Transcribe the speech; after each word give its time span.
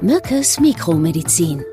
Mückes 0.00 0.60
Mikromedizin. 0.60 1.64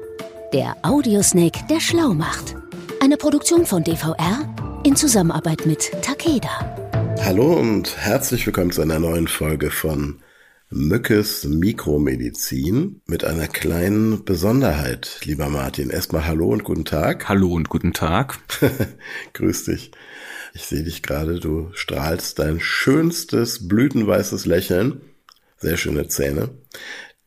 Der 0.52 0.76
Audiosnake, 0.82 1.60
der 1.70 1.80
schlau 1.80 2.16
macht. 2.16 2.56
Eine 3.00 3.18
Produktion 3.18 3.68
von 3.68 3.84
DVR 3.84 4.82
in 4.84 4.96
Zusammenarbeit 4.96 5.68
mit 5.68 5.92
Takeda. 6.02 6.76
Hallo 7.22 7.54
und 7.54 7.96
herzlich 7.98 8.48
willkommen 8.48 8.72
zu 8.72 8.82
einer 8.82 8.98
neuen 8.98 9.28
Folge 9.28 9.70
von 9.70 10.24
Mückes 10.72 11.44
Mikromedizin 11.44 13.02
mit 13.06 13.24
einer 13.24 13.48
kleinen 13.48 14.26
Besonderheit, 14.26 15.20
lieber 15.24 15.50
Martin. 15.50 15.92
Erstmal 15.92 16.26
Hallo 16.26 16.50
und 16.50 16.64
guten 16.64 16.86
Tag. 16.86 17.30
Hallo 17.30 17.54
und 17.54 17.70
guten 17.70 17.94
Tag. 17.94 18.40
Grüß 19.34 19.66
dich. 19.66 19.92
Ich 20.56 20.64
sehe 20.66 20.84
dich 20.84 21.04
gerade, 21.04 21.40
du 21.40 21.70
strahlst 21.74 22.40
dein 22.40 22.60
schönstes 22.60 23.68
blütenweißes 23.68 24.48
Lächeln. 24.48 25.02
Sehr 25.58 25.78
schöne 25.78 26.08
Zähne. 26.08 26.50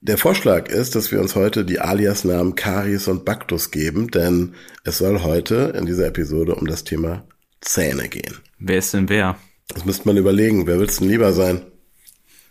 Der 0.01 0.17
Vorschlag 0.17 0.69
ist, 0.69 0.95
dass 0.95 1.11
wir 1.11 1.21
uns 1.21 1.35
heute 1.35 1.65
die 1.65 1.80
Aliasnamen 1.80 2.55
Karies 2.55 3.09
und 3.09 3.25
Baktus 3.25 3.73
geben, 3.73 4.09
denn 4.11 4.55
es 4.84 4.98
soll 4.98 5.23
heute 5.23 5.74
in 5.77 5.87
dieser 5.87 6.07
Episode 6.07 6.55
um 6.55 6.66
das 6.69 6.84
Thema 6.84 7.27
Zähne 7.61 8.09
gehen. 8.09 8.38
Wer 8.61 8.79
ist 8.79 8.95
denn 8.95 9.09
wer? 9.09 9.37
Das 9.69 9.84
müsste 9.84 10.07
man 10.07 10.16
überlegen. 10.16 10.66
Wer 10.69 10.79
will's 10.79 10.98
denn 10.98 11.09
lieber 11.09 11.33
sein? 11.33 11.62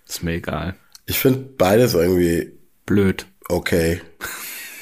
Ist 0.08 0.24
mir 0.24 0.34
egal. 0.34 0.76
Ich 1.06 1.20
finde 1.20 1.40
beides 1.58 1.94
irgendwie 1.94 2.52
Blöd. 2.86 3.28
okay. 3.48 4.02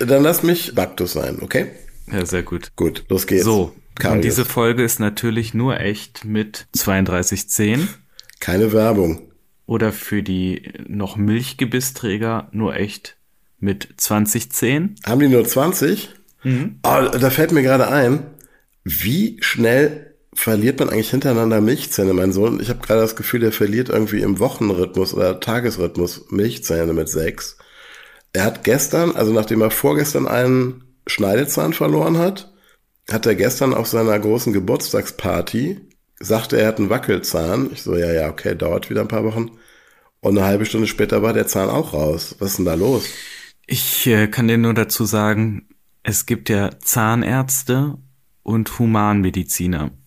Dann 0.00 0.22
lass 0.22 0.42
mich 0.42 0.74
Baktus 0.74 1.12
sein, 1.12 1.38
okay? 1.40 1.70
Ja, 2.12 2.26
sehr 2.26 2.42
gut. 2.42 2.72
Gut, 2.76 3.04
los 3.08 3.26
geht's. 3.26 3.44
So, 3.44 3.74
Karies. 3.94 4.16
und 4.16 4.24
diese 4.24 4.44
Folge 4.44 4.82
ist 4.82 4.98
natürlich 4.98 5.54
nur 5.54 5.78
echt 5.80 6.24
mit 6.24 6.66
3210 6.76 7.88
Keine 8.40 8.72
Werbung. 8.72 9.27
Oder 9.68 9.92
für 9.92 10.22
die 10.22 10.72
noch 10.88 11.16
Milchgebissträger 11.16 12.48
nur 12.52 12.74
echt 12.74 13.16
mit 13.60 13.88
2010. 13.98 14.96
Haben 15.04 15.20
die 15.20 15.28
nur 15.28 15.44
20? 15.44 16.08
Mhm. 16.42 16.80
Oh, 16.82 17.18
da 17.18 17.30
fällt 17.30 17.52
mir 17.52 17.62
gerade 17.62 17.88
ein, 17.88 18.26
wie 18.82 19.36
schnell 19.42 20.14
verliert 20.32 20.80
man 20.80 20.88
eigentlich 20.88 21.10
hintereinander 21.10 21.60
Milchzähne, 21.60 22.14
mein 22.14 22.32
Sohn? 22.32 22.60
Ich 22.60 22.70
habe 22.70 22.80
gerade 22.80 23.02
das 23.02 23.14
Gefühl, 23.14 23.40
der 23.40 23.52
verliert 23.52 23.90
irgendwie 23.90 24.22
im 24.22 24.38
Wochenrhythmus 24.38 25.12
oder 25.12 25.38
Tagesrhythmus 25.38 26.30
Milchzähne 26.30 26.94
mit 26.94 27.10
sechs. 27.10 27.58
Er 28.32 28.44
hat 28.44 28.64
gestern, 28.64 29.16
also 29.16 29.34
nachdem 29.34 29.60
er 29.60 29.70
vorgestern 29.70 30.26
einen 30.26 30.84
Schneidezahn 31.06 31.74
verloren 31.74 32.16
hat, 32.16 32.54
hat 33.10 33.26
er 33.26 33.34
gestern 33.34 33.74
auf 33.74 33.86
seiner 33.86 34.18
großen 34.18 34.54
Geburtstagsparty 34.54 35.87
sagte, 36.20 36.60
er 36.60 36.68
hat 36.68 36.78
einen 36.78 36.90
Wackelzahn. 36.90 37.70
Ich 37.72 37.82
so, 37.82 37.96
ja, 37.96 38.12
ja, 38.12 38.28
okay, 38.28 38.54
dauert 38.56 38.90
wieder 38.90 39.02
ein 39.02 39.08
paar 39.08 39.24
Wochen. 39.24 39.50
Und 40.20 40.36
eine 40.36 40.46
halbe 40.46 40.66
Stunde 40.66 40.86
später 40.88 41.22
war 41.22 41.32
der 41.32 41.46
Zahn 41.46 41.68
auch 41.70 41.92
raus. 41.92 42.36
Was 42.38 42.50
ist 42.50 42.56
denn 42.58 42.64
da 42.66 42.74
los? 42.74 43.08
Ich 43.66 44.06
äh, 44.06 44.26
kann 44.28 44.48
dir 44.48 44.58
nur 44.58 44.74
dazu 44.74 45.04
sagen, 45.04 45.68
es 46.02 46.26
gibt 46.26 46.48
ja 46.48 46.70
Zahnärzte 46.80 47.98
und 48.42 48.78
Humanmediziner. 48.78 49.90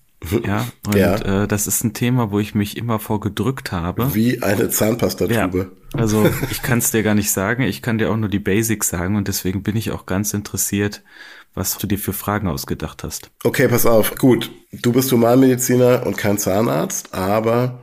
Ja, 0.45 0.67
und 0.85 0.95
Ja. 0.95 1.15
Äh, 1.43 1.47
das 1.47 1.65
ist 1.65 1.83
ein 1.83 1.93
Thema, 1.93 2.29
wo 2.29 2.39
ich 2.39 2.53
mich 2.53 2.77
immer 2.77 2.99
vor 2.99 3.19
gedrückt 3.19 3.71
habe. 3.71 4.13
Wie 4.13 4.43
eine 4.43 4.63
Ja, 4.63 4.69
Zahnpastatube. 4.69 5.71
also 5.93 6.29
ich 6.51 6.61
kann 6.61 6.77
es 6.77 6.91
dir 6.91 7.01
gar 7.01 7.15
nicht 7.15 7.31
sagen. 7.31 7.63
Ich 7.63 7.81
kann 7.81 7.97
dir 7.97 8.11
auch 8.11 8.17
nur 8.17 8.29
die 8.29 8.37
Basics 8.37 8.89
sagen 8.89 9.15
und 9.15 9.27
deswegen 9.27 9.63
bin 9.63 9.75
ich 9.75 9.89
auch 9.89 10.05
ganz 10.05 10.33
interessiert, 10.35 11.01
was 11.53 11.77
du 11.77 11.87
dir 11.87 11.99
für 11.99 12.13
Fragen 12.13 12.47
ausgedacht 12.47 13.03
hast. 13.03 13.29
Okay, 13.43 13.67
pass 13.67 13.85
auf. 13.85 14.15
Gut, 14.15 14.51
du 14.71 14.91
bist 14.91 15.11
Humanmediziner 15.11 16.05
und 16.05 16.17
kein 16.17 16.37
Zahnarzt, 16.37 17.13
aber 17.13 17.81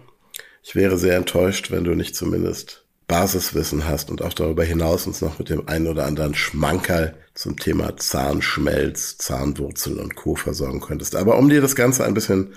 ich 0.63 0.75
wäre 0.75 0.99
sehr 0.99 1.17
enttäuscht, 1.17 1.71
wenn 1.71 1.85
du 1.85 1.95
nicht 1.95 2.17
zumindest 2.17 2.85
Basiswissen 3.07 3.89
hast 3.89 4.11
und 4.11 4.23
auch 4.23 4.35
darüber 4.35 4.65
hinaus 4.65 5.07
uns 5.07 5.23
noch 5.23 5.39
mit 5.39 5.49
dem 5.49 5.67
einen 5.67 5.87
oder 5.87 6.05
anderen 6.05 6.35
Schmankerl 6.35 7.17
zum 7.35 7.57
Thema 7.57 7.97
Zahnschmelz, 7.97 9.17
Zahnwurzel 9.17 9.99
und 9.99 10.15
Co. 10.15 10.35
versorgen 10.35 10.81
könntest. 10.81 11.17
Aber 11.17 11.39
um 11.39 11.49
dir 11.49 11.63
das 11.63 11.75
Ganze 11.75 12.05
ein 12.05 12.13
bisschen 12.13 12.53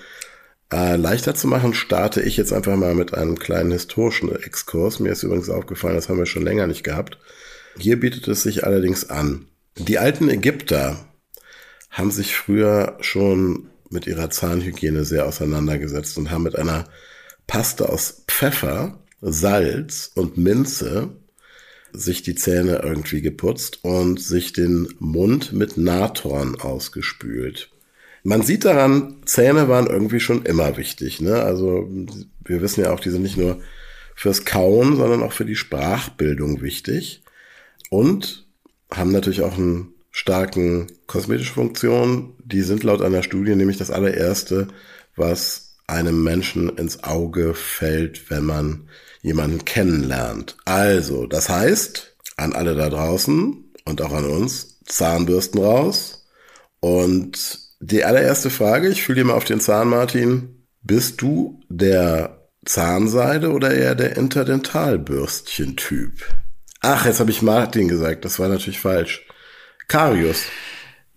äh, 0.72 0.98
leichter 0.98 1.36
zu 1.36 1.48
machen, 1.48 1.74
starte 1.74 2.22
ich 2.22 2.36
jetzt 2.36 2.52
einfach 2.52 2.76
mal 2.76 2.96
mit 2.96 3.14
einem 3.14 3.40
kleinen 3.40 3.72
historischen 3.72 4.34
Exkurs. 4.36 5.00
Mir 5.00 5.12
ist 5.12 5.24
übrigens 5.24 5.50
aufgefallen, 5.50 5.96
das 5.96 6.10
haben 6.10 6.18
wir 6.18 6.26
schon 6.26 6.44
länger 6.44 6.68
nicht 6.68 6.84
gehabt. 6.84 7.18
Hier 7.78 8.00
bietet 8.00 8.28
es 8.28 8.44
sich 8.44 8.66
allerdings 8.66 9.10
an. 9.10 9.48
Die 9.78 9.98
alten 10.00 10.30
Ägypter 10.30 11.06
haben 11.90 12.12
sich 12.12 12.36
früher 12.36 12.98
schon 13.02 13.70
mit 13.90 14.08
ihrer 14.08 14.30
Zahnhygiene 14.30 15.04
sehr 15.06 15.26
auseinandergesetzt 15.26 16.18
und 16.18 16.32
haben 16.32 16.44
mit 16.44 16.58
einer 16.58 16.86
Paste 17.48 17.90
aus 17.90 18.24
Pfeffer, 18.28 19.00
Salz 19.22 20.12
und 20.16 20.38
Minze 20.38 21.10
sich 21.94 22.22
die 22.22 22.36
Zähne 22.36 22.82
irgendwie 22.84 23.22
geputzt 23.22 23.84
und 23.84 24.22
sich 24.22 24.54
den 24.54 24.94
Mund 25.00 25.52
mit 25.52 25.78
Natron 25.78 26.60
ausgespült. 26.60 27.70
Man 28.24 28.44
sieht 28.44 28.66
daran, 28.66 29.22
Zähne 29.26 29.68
waren 29.68 29.88
irgendwie 29.88 30.20
schon 30.20 30.44
immer 30.44 30.78
wichtig. 30.78 31.22
Ne? 31.22 31.42
Also 31.42 31.90
wir 32.46 32.62
wissen 32.62 32.82
ja 32.82 32.94
auch, 32.94 33.00
die 33.00 33.10
sind 33.10 33.24
nicht 33.24 33.38
nur 33.38 33.60
fürs 34.16 34.46
Kauen, 34.46 34.96
sondern 34.96 35.24
auch 35.24 35.34
für 35.34 35.46
die 35.46 35.56
Sprachbildung 35.56 36.62
wichtig 36.62 37.24
und 37.90 38.41
haben 38.94 39.12
natürlich 39.12 39.42
auch 39.42 39.58
einen 39.58 39.94
starken 40.12 40.88
kosmetische 41.08 41.54
Funktion. 41.54 42.36
Die 42.44 42.62
sind 42.62 42.84
laut 42.84 43.02
einer 43.02 43.24
Studie 43.24 43.56
nämlich 43.56 43.78
das 43.78 43.92
allererste, 43.92 44.68
was 45.16 45.78
einem 45.88 46.24
Menschen 46.24 46.70
ins 46.78 47.04
Auge 47.04 47.54
fällt, 47.54 48.30
wenn 48.30 48.46
man 48.46 48.88
jemanden 49.22 49.66
kennenlernt. 49.66 50.58
Also, 50.66 51.28
das 51.28 51.50
heißt, 51.50 52.16
an 52.38 52.54
alle 52.54 52.76
da 52.76 52.90
draußen 52.90 53.72
und 53.86 54.02
auch 54.02 54.14
an 54.14 54.26
uns, 54.26 54.80
Zahnbürsten 54.86 55.62
raus. 55.62 56.28
Und 56.80 57.60
die 57.80 58.04
allererste 58.04 58.50
Frage, 58.50 58.90
ich 58.90 59.04
fühle 59.04 59.22
dir 59.22 59.26
mal 59.26 59.34
auf 59.34 59.44
den 59.44 59.60
Zahn, 59.60 59.90
Martin. 59.90 60.66
Bist 60.82 61.22
du 61.22 61.62
der 61.70 62.48
Zahnseide 62.66 63.52
oder 63.52 63.74
eher 63.74 63.96
der 63.96 64.18
Interdentalbürstchen-Typ? 64.18 66.26
Ach, 66.82 67.06
jetzt 67.06 67.20
habe 67.20 67.32
ich 67.32 67.42
Martin 67.42 67.88
gesagt, 67.88 68.26
das 68.26 68.40
war 68.40 68.50
natürlich 68.50 68.80
falsch. 68.80 69.26
Karius. 69.88 70.46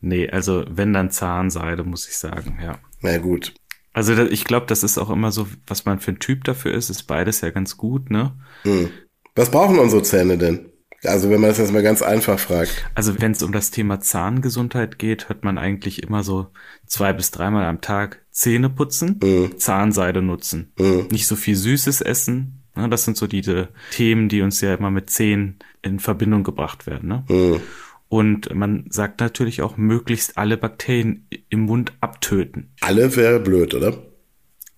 Nee, 0.00 0.28
also 0.28 0.64
wenn 0.69 0.92
dann 0.92 1.10
Zahnseide, 1.10 1.84
muss 1.84 2.06
ich 2.06 2.16
sagen, 2.16 2.58
ja. 2.62 2.78
Na 3.00 3.16
gut. 3.19 3.54
Also 3.94 4.12
ich 4.25 4.44
glaube, 4.44 4.66
das 4.66 4.82
ist 4.82 4.98
auch 4.98 5.08
immer 5.08 5.30
so, 5.30 5.48
was 5.66 5.86
man 5.86 6.00
für 6.00 6.10
ein 6.10 6.19
Typ 6.19 6.44
dafür 6.44 6.75
ist, 6.75 6.91
ist 6.91 7.04
beides 7.04 7.41
ja 7.41 7.50
ganz 7.50 7.76
gut, 7.76 8.10
ne? 8.10 8.32
Hm. 8.62 8.91
Was 9.34 9.50
brauchen 9.50 9.78
unsere 9.78 10.02
Zähne 10.02 10.36
denn? 10.36 10.70
Also 11.04 11.30
wenn 11.30 11.41
man 11.41 11.50
das 11.50 11.58
jetzt 11.58 11.72
mal 11.72 11.82
ganz 11.82 12.02
einfach 12.02 12.38
fragt. 12.38 12.86
Also 12.94 13.20
wenn 13.20 13.32
es 13.32 13.42
um 13.42 13.52
das 13.52 13.70
Thema 13.70 14.00
Zahngesundheit 14.00 14.98
geht, 14.98 15.28
hört 15.28 15.44
man 15.44 15.58
eigentlich 15.58 16.02
immer 16.02 16.22
so 16.22 16.48
zwei 16.86 17.12
bis 17.12 17.31
dreimal 17.31 17.64
am 17.66 17.81
Tag 17.81 18.25
Zähne 18.31 18.70
putzen, 18.70 19.20
Zahnseide 19.58 20.22
nutzen, 20.22 20.72
nicht 21.10 21.26
so 21.26 21.36
viel 21.36 21.56
Süßes 21.56 22.00
essen. 22.00 22.63
Ne? 22.76 22.88
Das 22.88 23.04
sind 23.04 23.16
so 23.16 23.26
diese 23.26 23.68
Themen, 23.90 24.28
die 24.28 24.42
uns 24.42 24.60
ja 24.60 24.74
immer 24.74 24.90
mit 24.90 25.10
Zähnen 25.10 25.58
in 25.82 26.00
Verbindung 26.00 26.44
gebracht 26.44 26.86
werden. 26.86 27.08
Ne? 27.08 27.60
Und 28.08 28.54
man 28.54 28.86
sagt 28.90 29.20
natürlich 29.20 29.62
auch, 29.62 29.76
möglichst 29.76 30.38
alle 30.38 30.56
Bakterien 30.56 31.26
im 31.48 31.60
Mund 31.60 31.92
abtöten. 32.00 32.70
Alle 32.80 33.16
wäre 33.16 33.40
blöd, 33.40 33.74
oder? 33.74 33.94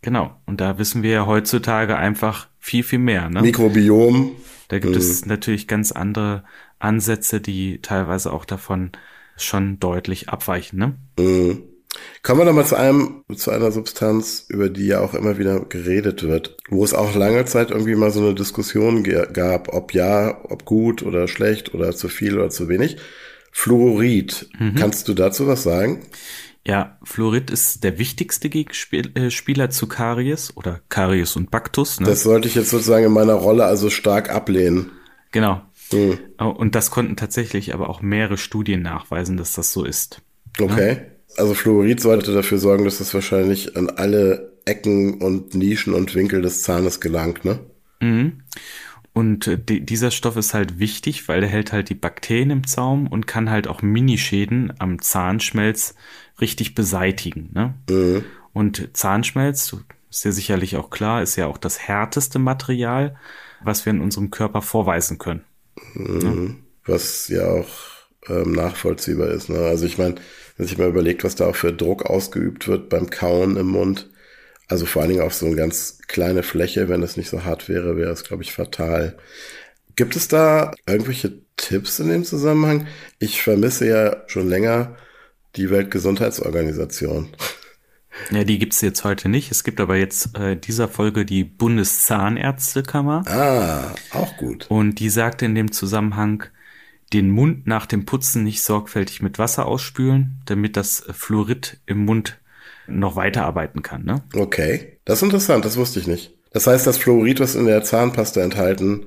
Genau. 0.02 0.40
Und 0.46 0.60
da 0.60 0.78
wissen 0.78 1.02
wir 1.02 1.10
ja 1.10 1.26
heutzutage 1.26 1.96
einfach 1.96 2.48
viel, 2.58 2.82
viel 2.82 2.98
mehr. 2.98 3.28
Ne? 3.28 3.42
Mikrobiom. 3.42 4.32
Da 4.68 4.78
gibt 4.78 4.96
es 4.96 5.26
natürlich 5.26 5.68
ganz 5.68 5.92
andere 5.92 6.44
Ansätze, 6.78 7.40
die 7.40 7.80
teilweise 7.82 8.32
auch 8.32 8.44
davon 8.44 8.92
schon 9.36 9.78
deutlich 9.78 10.28
abweichen. 10.28 10.78
Ne? 10.78 10.94
Mhm. 11.18 11.62
Kommen 12.22 12.40
wir 12.40 12.44
doch 12.44 12.52
mal 12.52 12.66
zu 12.66 12.76
einem, 12.76 13.24
zu 13.34 13.50
einer 13.50 13.70
Substanz, 13.70 14.46
über 14.48 14.68
die 14.68 14.86
ja 14.86 15.00
auch 15.00 15.14
immer 15.14 15.38
wieder 15.38 15.60
geredet 15.60 16.22
wird, 16.22 16.56
wo 16.68 16.84
es 16.84 16.94
auch 16.94 17.14
lange 17.14 17.44
Zeit 17.44 17.70
irgendwie 17.70 17.94
mal 17.94 18.10
so 18.10 18.20
eine 18.20 18.34
Diskussion 18.34 19.04
gab, 19.04 19.72
ob 19.72 19.94
ja, 19.94 20.38
ob 20.44 20.64
gut 20.64 21.02
oder 21.02 21.28
schlecht 21.28 21.74
oder 21.74 21.94
zu 21.94 22.08
viel 22.08 22.36
oder 22.36 22.50
zu 22.50 22.68
wenig. 22.68 22.96
Fluorid. 23.52 24.50
Kannst 24.78 25.08
du 25.08 25.14
dazu 25.14 25.46
was 25.46 25.62
sagen? 25.62 26.02
Ja, 26.66 26.98
Fluorid 27.04 27.50
ist 27.50 27.84
der 27.84 27.96
wichtigste 27.98 28.50
Gegenspieler 28.50 29.70
zu 29.70 29.86
Karies 29.86 30.56
oder 30.56 30.80
Karies 30.88 31.36
und 31.36 31.50
Baktus. 31.50 32.00
Ne? 32.00 32.06
Das 32.06 32.24
sollte 32.24 32.48
ich 32.48 32.56
jetzt 32.56 32.70
sozusagen 32.70 33.06
in 33.06 33.12
meiner 33.12 33.34
Rolle 33.34 33.64
also 33.64 33.88
stark 33.88 34.30
ablehnen. 34.30 34.90
genau. 35.30 35.62
Mhm. 35.92 36.18
Und 36.38 36.74
das 36.74 36.90
konnten 36.90 37.16
tatsächlich 37.16 37.72
aber 37.72 37.88
auch 37.88 38.02
mehrere 38.02 38.38
Studien 38.38 38.82
nachweisen, 38.82 39.36
dass 39.36 39.52
das 39.52 39.72
so 39.72 39.84
ist. 39.84 40.20
Okay. 40.60 41.02
Also 41.36 41.54
Fluorid 41.54 42.00
sollte 42.00 42.32
dafür 42.32 42.58
sorgen, 42.58 42.84
dass 42.84 43.00
es 43.00 43.12
wahrscheinlich 43.12 43.76
an 43.76 43.90
alle 43.90 44.52
Ecken 44.64 45.20
und 45.22 45.54
Nischen 45.54 45.94
und 45.94 46.14
Winkel 46.14 46.42
des 46.42 46.62
Zahnes 46.62 47.00
gelangt, 47.00 47.44
ne? 47.44 47.58
Mhm. 48.00 48.42
Und 49.16 49.46
äh, 49.46 49.58
die, 49.58 49.80
dieser 49.80 50.10
Stoff 50.10 50.36
ist 50.36 50.52
halt 50.52 50.78
wichtig, 50.78 51.26
weil 51.26 51.40
der 51.40 51.48
hält 51.48 51.72
halt 51.72 51.88
die 51.88 51.94
Bakterien 51.94 52.50
im 52.50 52.66
Zaum 52.66 53.06
und 53.06 53.26
kann 53.26 53.48
halt 53.48 53.66
auch 53.66 53.80
Minischäden 53.80 54.74
am 54.78 55.00
Zahnschmelz 55.00 55.94
richtig 56.38 56.74
beseitigen. 56.74 57.48
Ne? 57.54 57.74
Mhm. 57.88 58.24
Und 58.52 58.90
Zahnschmelz, 58.92 59.74
ist 60.10 60.24
dir 60.24 60.32
sicherlich 60.32 60.76
auch 60.76 60.90
klar, 60.90 61.22
ist 61.22 61.36
ja 61.36 61.46
auch 61.46 61.56
das 61.56 61.78
härteste 61.78 62.38
Material, 62.38 63.16
was 63.62 63.86
wir 63.86 63.90
in 63.94 64.02
unserem 64.02 64.30
Körper 64.30 64.60
vorweisen 64.60 65.16
können. 65.16 65.44
Mhm. 65.94 66.56
Ja. 66.86 66.92
Was 66.92 67.28
ja 67.28 67.46
auch 67.46 67.95
ähm, 68.28 68.52
nachvollziehbar 68.52 69.28
ist. 69.28 69.48
Ne? 69.48 69.58
Also 69.58 69.86
ich 69.86 69.98
meine, 69.98 70.16
wenn 70.56 70.66
sich 70.66 70.78
mal 70.78 70.88
überlegt, 70.88 71.24
was 71.24 71.34
da 71.34 71.46
auch 71.46 71.56
für 71.56 71.72
Druck 71.72 72.06
ausgeübt 72.06 72.68
wird 72.68 72.88
beim 72.88 73.10
Kauen 73.10 73.56
im 73.56 73.68
Mund, 73.68 74.08
also 74.68 74.86
vor 74.86 75.02
allen 75.02 75.12
Dingen 75.12 75.22
auf 75.22 75.34
so 75.34 75.46
eine 75.46 75.56
ganz 75.56 75.98
kleine 76.08 76.42
Fläche, 76.42 76.88
wenn 76.88 77.02
es 77.02 77.16
nicht 77.16 77.28
so 77.28 77.44
hart 77.44 77.68
wäre, 77.68 77.96
wäre 77.96 78.10
es, 78.10 78.24
glaube 78.24 78.42
ich, 78.42 78.52
fatal. 78.52 79.16
Gibt 79.94 80.16
es 80.16 80.28
da 80.28 80.72
irgendwelche 80.86 81.40
Tipps 81.56 81.98
in 82.00 82.08
dem 82.08 82.24
Zusammenhang? 82.24 82.86
Ich 83.18 83.42
vermisse 83.42 83.86
ja 83.86 84.24
schon 84.26 84.48
länger 84.48 84.96
die 85.56 85.70
Weltgesundheitsorganisation. 85.70 87.28
Ja, 88.30 88.44
die 88.44 88.58
gibt's 88.58 88.80
jetzt 88.80 89.04
heute 89.04 89.28
nicht. 89.28 89.50
Es 89.50 89.62
gibt 89.62 89.78
aber 89.78 89.96
jetzt 89.96 90.38
äh, 90.38 90.56
dieser 90.56 90.88
Folge 90.88 91.26
die 91.26 91.44
Bundeszahnärztekammer. 91.44 93.24
Ah, 93.26 93.94
auch 94.10 94.36
gut. 94.38 94.66
Und 94.70 95.00
die 95.00 95.10
sagte 95.10 95.44
in 95.44 95.54
dem 95.54 95.70
Zusammenhang, 95.70 96.44
den 97.12 97.30
Mund 97.30 97.66
nach 97.66 97.86
dem 97.86 98.04
Putzen 98.04 98.42
nicht 98.42 98.62
sorgfältig 98.62 99.22
mit 99.22 99.38
Wasser 99.38 99.66
ausspülen, 99.66 100.40
damit 100.46 100.76
das 100.76 101.04
Fluorid 101.12 101.78
im 101.86 102.04
Mund 102.04 102.38
noch 102.88 103.16
weiterarbeiten 103.16 103.82
kann. 103.82 104.04
Ne? 104.04 104.22
Okay, 104.34 104.98
das 105.04 105.18
ist 105.18 105.22
interessant, 105.22 105.64
das 105.64 105.76
wusste 105.76 106.00
ich 106.00 106.06
nicht. 106.06 106.34
Das 106.52 106.66
heißt, 106.66 106.86
das 106.86 106.98
Fluorid, 106.98 107.40
was 107.40 107.54
in 107.54 107.66
der 107.66 107.82
Zahnpasta 107.82 108.40
enthalten 108.40 109.06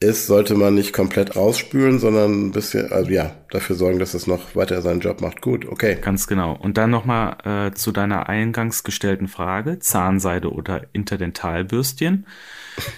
ist, 0.00 0.26
sollte 0.26 0.54
man 0.54 0.74
nicht 0.74 0.94
komplett 0.94 1.36
ausspülen, 1.36 1.98
sondern 1.98 2.46
ein 2.46 2.50
bisschen, 2.52 2.90
also 2.90 3.10
ja, 3.10 3.36
dafür 3.50 3.76
sorgen, 3.76 3.98
dass 3.98 4.14
es 4.14 4.26
noch 4.26 4.56
weiter 4.56 4.80
seinen 4.80 5.00
Job 5.00 5.20
macht. 5.20 5.42
Gut, 5.42 5.66
okay. 5.66 5.98
Ganz 6.00 6.26
genau. 6.26 6.56
Und 6.56 6.78
dann 6.78 6.90
nochmal 6.90 7.36
äh, 7.44 7.74
zu 7.74 7.92
deiner 7.92 8.28
eingangs 8.28 8.82
gestellten 8.82 9.28
Frage, 9.28 9.78
Zahnseide 9.78 10.50
oder 10.50 10.86
Interdentalbürstchen. 10.94 12.26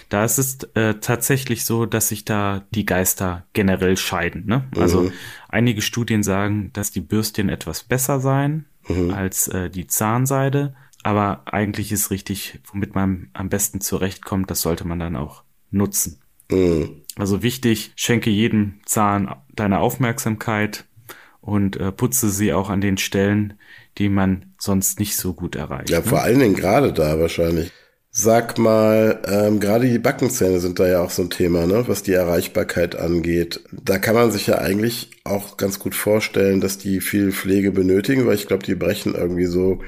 Da 0.09 0.23
ist 0.23 0.37
es 0.37 0.63
äh, 0.75 0.95
tatsächlich 0.95 1.65
so, 1.65 1.85
dass 1.85 2.09
sich 2.09 2.25
da 2.25 2.65
die 2.73 2.85
Geister 2.85 3.45
generell 3.53 3.97
scheiden. 3.97 4.45
Ne? 4.45 4.67
Also 4.77 5.03
mhm. 5.03 5.13
einige 5.49 5.81
Studien 5.81 6.23
sagen, 6.23 6.71
dass 6.73 6.91
die 6.91 7.01
Bürstchen 7.01 7.49
etwas 7.49 7.83
besser 7.83 8.19
seien 8.19 8.65
mhm. 8.87 9.11
als 9.11 9.47
äh, 9.47 9.69
die 9.69 9.87
Zahnseide. 9.87 10.75
Aber 11.03 11.41
eigentlich 11.45 11.91
ist 11.91 12.11
richtig, 12.11 12.59
womit 12.71 12.95
man 12.95 13.29
am 13.33 13.49
besten 13.49 13.81
zurechtkommt, 13.81 14.49
das 14.49 14.61
sollte 14.61 14.87
man 14.87 14.99
dann 14.99 15.15
auch 15.15 15.43
nutzen. 15.69 16.19
Mhm. 16.49 17.01
Also 17.15 17.43
wichtig, 17.43 17.91
schenke 17.95 18.29
jedem 18.29 18.79
Zahn 18.85 19.35
deine 19.53 19.79
Aufmerksamkeit 19.79 20.85
und 21.41 21.75
äh, 21.75 21.91
putze 21.91 22.29
sie 22.29 22.53
auch 22.53 22.69
an 22.69 22.81
den 22.81 22.97
Stellen, 22.97 23.59
die 23.97 24.09
man 24.09 24.53
sonst 24.57 24.99
nicht 24.99 25.15
so 25.15 25.33
gut 25.33 25.55
erreicht. 25.55 25.89
Ja, 25.89 25.99
ne? 25.99 26.05
vor 26.05 26.21
allen 26.21 26.39
Dingen 26.39 26.55
gerade 26.55 26.93
da 26.93 27.19
wahrscheinlich. 27.19 27.71
Sag 28.15 28.59
mal, 28.59 29.23
ähm, 29.25 29.59
gerade 29.59 29.89
die 29.89 29.97
Backenzähne 29.97 30.59
sind 30.59 30.79
da 30.79 30.87
ja 30.87 31.01
auch 31.01 31.09
so 31.09 31.23
ein 31.23 31.31
Thema, 31.31 31.65
ne, 31.65 31.85
was 31.87 32.03
die 32.03 32.13
Erreichbarkeit 32.13 32.95
angeht. 32.95 33.63
Da 33.71 33.97
kann 33.97 34.13
man 34.13 34.31
sich 34.31 34.45
ja 34.45 34.59
eigentlich 34.59 35.09
auch 35.23 35.57
ganz 35.57 35.79
gut 35.79 35.95
vorstellen, 35.95 36.61
dass 36.61 36.77
die 36.77 37.01
viel 37.01 37.31
Pflege 37.31 37.71
benötigen, 37.71 38.27
weil 38.27 38.35
ich 38.35 38.45
glaube, 38.45 38.63
die 38.63 38.75
brechen 38.75 39.15
irgendwie 39.15 39.47
so 39.47 39.81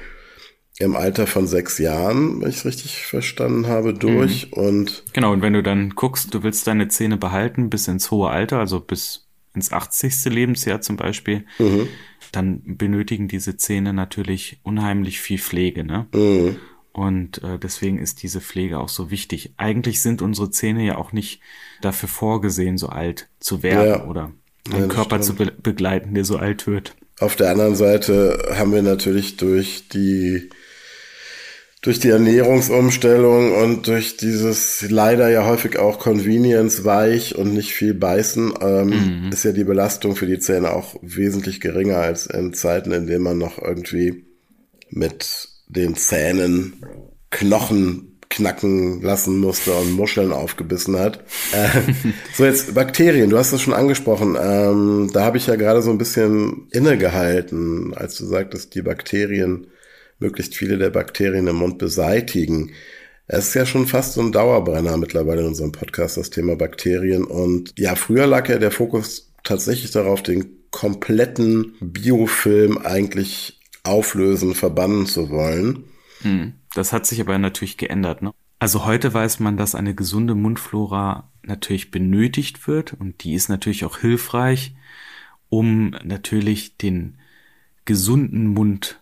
im 0.80 0.96
Alter 0.96 1.28
von 1.28 1.46
sechs 1.46 1.78
Jahren, 1.78 2.40
wenn 2.40 2.50
ich 2.50 2.56
es 2.56 2.64
richtig 2.64 3.06
verstanden 3.06 3.68
habe, 3.68 3.94
durch. 3.94 4.50
Mhm. 4.50 4.52
Und 4.54 5.04
genau, 5.12 5.32
und 5.32 5.42
wenn 5.42 5.52
du 5.52 5.62
dann 5.62 5.90
guckst, 5.90 6.34
du 6.34 6.42
willst 6.42 6.66
deine 6.66 6.88
Zähne 6.88 7.18
behalten 7.18 7.70
bis 7.70 7.86
ins 7.86 8.10
hohe 8.10 8.28
Alter, 8.30 8.58
also 8.58 8.80
bis 8.80 9.28
ins 9.54 9.72
80. 9.72 10.24
Lebensjahr 10.24 10.80
zum 10.80 10.96
Beispiel, 10.96 11.46
mhm. 11.60 11.86
dann 12.32 12.60
benötigen 12.64 13.28
diese 13.28 13.56
Zähne 13.56 13.92
natürlich 13.92 14.58
unheimlich 14.64 15.20
viel 15.20 15.38
Pflege, 15.38 15.84
ne? 15.84 16.06
Mhm. 16.12 16.56
Und 16.96 17.42
äh, 17.42 17.58
deswegen 17.58 17.98
ist 17.98 18.22
diese 18.22 18.40
Pflege 18.40 18.78
auch 18.78 18.88
so 18.88 19.10
wichtig. 19.10 19.52
Eigentlich 19.58 20.00
sind 20.00 20.22
unsere 20.22 20.50
Zähne 20.50 20.82
ja 20.82 20.96
auch 20.96 21.12
nicht 21.12 21.42
dafür 21.82 22.08
vorgesehen, 22.08 22.78
so 22.78 22.88
alt 22.88 23.28
zu 23.38 23.62
werden 23.62 23.86
ja. 23.86 24.06
oder 24.06 24.32
einen 24.72 24.88
ja, 24.88 24.94
Körper 24.94 25.22
stimmt. 25.22 25.24
zu 25.24 25.34
be 25.34 25.52
begleiten, 25.62 26.14
der 26.14 26.24
so 26.24 26.38
alt 26.38 26.66
wird. 26.66 26.96
Auf 27.20 27.36
der 27.36 27.50
anderen 27.50 27.76
Seite 27.76 28.48
haben 28.56 28.72
wir 28.72 28.80
natürlich 28.80 29.36
durch 29.36 29.88
die 29.88 30.48
durch 31.82 32.00
die 32.00 32.08
Ernährungsumstellung 32.08 33.52
und 33.62 33.88
durch 33.88 34.16
dieses 34.16 34.88
leider 34.88 35.28
ja 35.28 35.44
häufig 35.44 35.78
auch 35.78 35.98
Convenience 35.98 36.86
weich 36.86 37.36
und 37.36 37.52
nicht 37.52 37.74
viel 37.74 37.92
beißen, 37.92 38.54
ähm, 38.62 39.24
mhm. 39.26 39.32
ist 39.32 39.44
ja 39.44 39.52
die 39.52 39.64
Belastung 39.64 40.16
für 40.16 40.26
die 40.26 40.38
Zähne 40.38 40.70
auch 40.70 40.96
wesentlich 41.02 41.60
geringer 41.60 41.98
als 41.98 42.24
in 42.24 42.54
Zeiten, 42.54 42.92
in 42.92 43.06
denen 43.06 43.22
man 43.22 43.36
noch 43.36 43.58
irgendwie 43.58 44.24
mit 44.88 45.55
den 45.68 45.96
Zähnen 45.96 46.84
Knochen 47.30 48.16
knacken 48.28 49.02
lassen 49.02 49.38
musste 49.38 49.72
und 49.74 49.92
Muscheln 49.92 50.32
aufgebissen 50.32 50.98
hat. 50.98 51.24
Äh, 51.52 51.68
so 52.34 52.44
jetzt 52.44 52.74
Bakterien, 52.74 53.30
du 53.30 53.38
hast 53.38 53.52
es 53.52 53.62
schon 53.62 53.74
angesprochen. 53.74 54.36
Ähm, 54.40 55.10
da 55.12 55.24
habe 55.24 55.38
ich 55.38 55.46
ja 55.46 55.56
gerade 55.56 55.82
so 55.82 55.90
ein 55.90 55.98
bisschen 55.98 56.68
innegehalten, 56.70 57.94
als 57.94 58.16
du 58.16 58.26
sagtest, 58.26 58.74
die 58.74 58.82
Bakterien, 58.82 59.68
möglichst 60.18 60.54
viele 60.54 60.78
der 60.78 60.90
Bakterien 60.90 61.46
im 61.46 61.56
Mund 61.56 61.78
beseitigen. 61.78 62.72
Es 63.26 63.48
ist 63.48 63.54
ja 63.54 63.66
schon 63.66 63.86
fast 63.86 64.14
so 64.14 64.20
ein 64.20 64.32
Dauerbrenner 64.32 64.96
mittlerweile 64.96 65.42
in 65.42 65.48
unserem 65.48 65.72
Podcast, 65.72 66.16
das 66.16 66.30
Thema 66.30 66.56
Bakterien. 66.56 67.24
Und 67.24 67.72
ja, 67.76 67.96
früher 67.96 68.26
lag 68.26 68.48
ja 68.48 68.58
der 68.58 68.70
Fokus 68.70 69.32
tatsächlich 69.44 69.90
darauf, 69.90 70.22
den 70.22 70.68
kompletten 70.70 71.74
Biofilm 71.80 72.78
eigentlich 72.78 73.60
auflösen, 73.86 74.54
verbannen 74.54 75.06
zu 75.06 75.30
wollen. 75.30 75.84
Hm. 76.22 76.54
Das 76.74 76.92
hat 76.92 77.06
sich 77.06 77.20
aber 77.20 77.38
natürlich 77.38 77.76
geändert. 77.76 78.22
Ne? 78.22 78.32
Also 78.58 78.84
heute 78.84 79.12
weiß 79.12 79.40
man, 79.40 79.56
dass 79.56 79.74
eine 79.74 79.94
gesunde 79.94 80.34
Mundflora 80.34 81.30
natürlich 81.42 81.90
benötigt 81.90 82.66
wird 82.66 82.94
und 82.94 83.22
die 83.24 83.34
ist 83.34 83.48
natürlich 83.48 83.84
auch 83.84 83.98
hilfreich, 83.98 84.74
um 85.48 85.94
natürlich 86.04 86.76
den 86.76 87.18
gesunden 87.84 88.48
Mund 88.48 89.00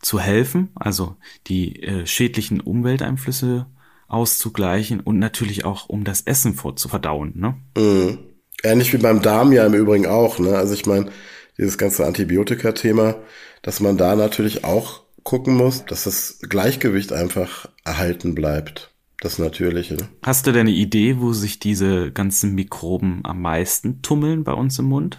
zu 0.00 0.20
helfen, 0.20 0.68
also 0.74 1.16
die 1.46 1.82
äh, 1.82 2.06
schädlichen 2.06 2.60
Umwelteinflüsse 2.60 3.66
auszugleichen 4.08 5.00
und 5.00 5.18
natürlich 5.18 5.64
auch 5.64 5.88
um 5.88 6.04
das 6.04 6.22
Essen 6.22 6.54
vorzuverdauen. 6.54 7.32
Ne? 7.36 7.54
Mhm. 7.76 8.18
Ähnlich 8.62 8.92
wie 8.92 8.98
beim 8.98 9.22
Darm 9.22 9.52
ja 9.52 9.66
im 9.66 9.74
Übrigen 9.74 10.06
auch. 10.06 10.38
Ne? 10.38 10.56
Also 10.56 10.74
ich 10.74 10.86
meine, 10.86 11.10
dieses 11.56 11.78
ganze 11.78 12.06
Antibiotika-Thema 12.06 13.16
dass 13.64 13.80
man 13.80 13.96
da 13.96 14.14
natürlich 14.14 14.62
auch 14.62 15.02
gucken 15.24 15.56
muss, 15.56 15.86
dass 15.86 16.04
das 16.04 16.38
Gleichgewicht 16.42 17.12
einfach 17.12 17.68
erhalten 17.84 18.34
bleibt. 18.34 18.90
Das 19.20 19.38
Natürliche. 19.38 19.96
Hast 20.22 20.46
du 20.46 20.52
denn 20.52 20.66
eine 20.66 20.76
Idee, 20.76 21.18
wo 21.18 21.32
sich 21.32 21.58
diese 21.58 22.12
ganzen 22.12 22.54
Mikroben 22.54 23.20
am 23.24 23.40
meisten 23.40 24.02
tummeln 24.02 24.44
bei 24.44 24.52
uns 24.52 24.78
im 24.78 24.84
Mund? 24.86 25.16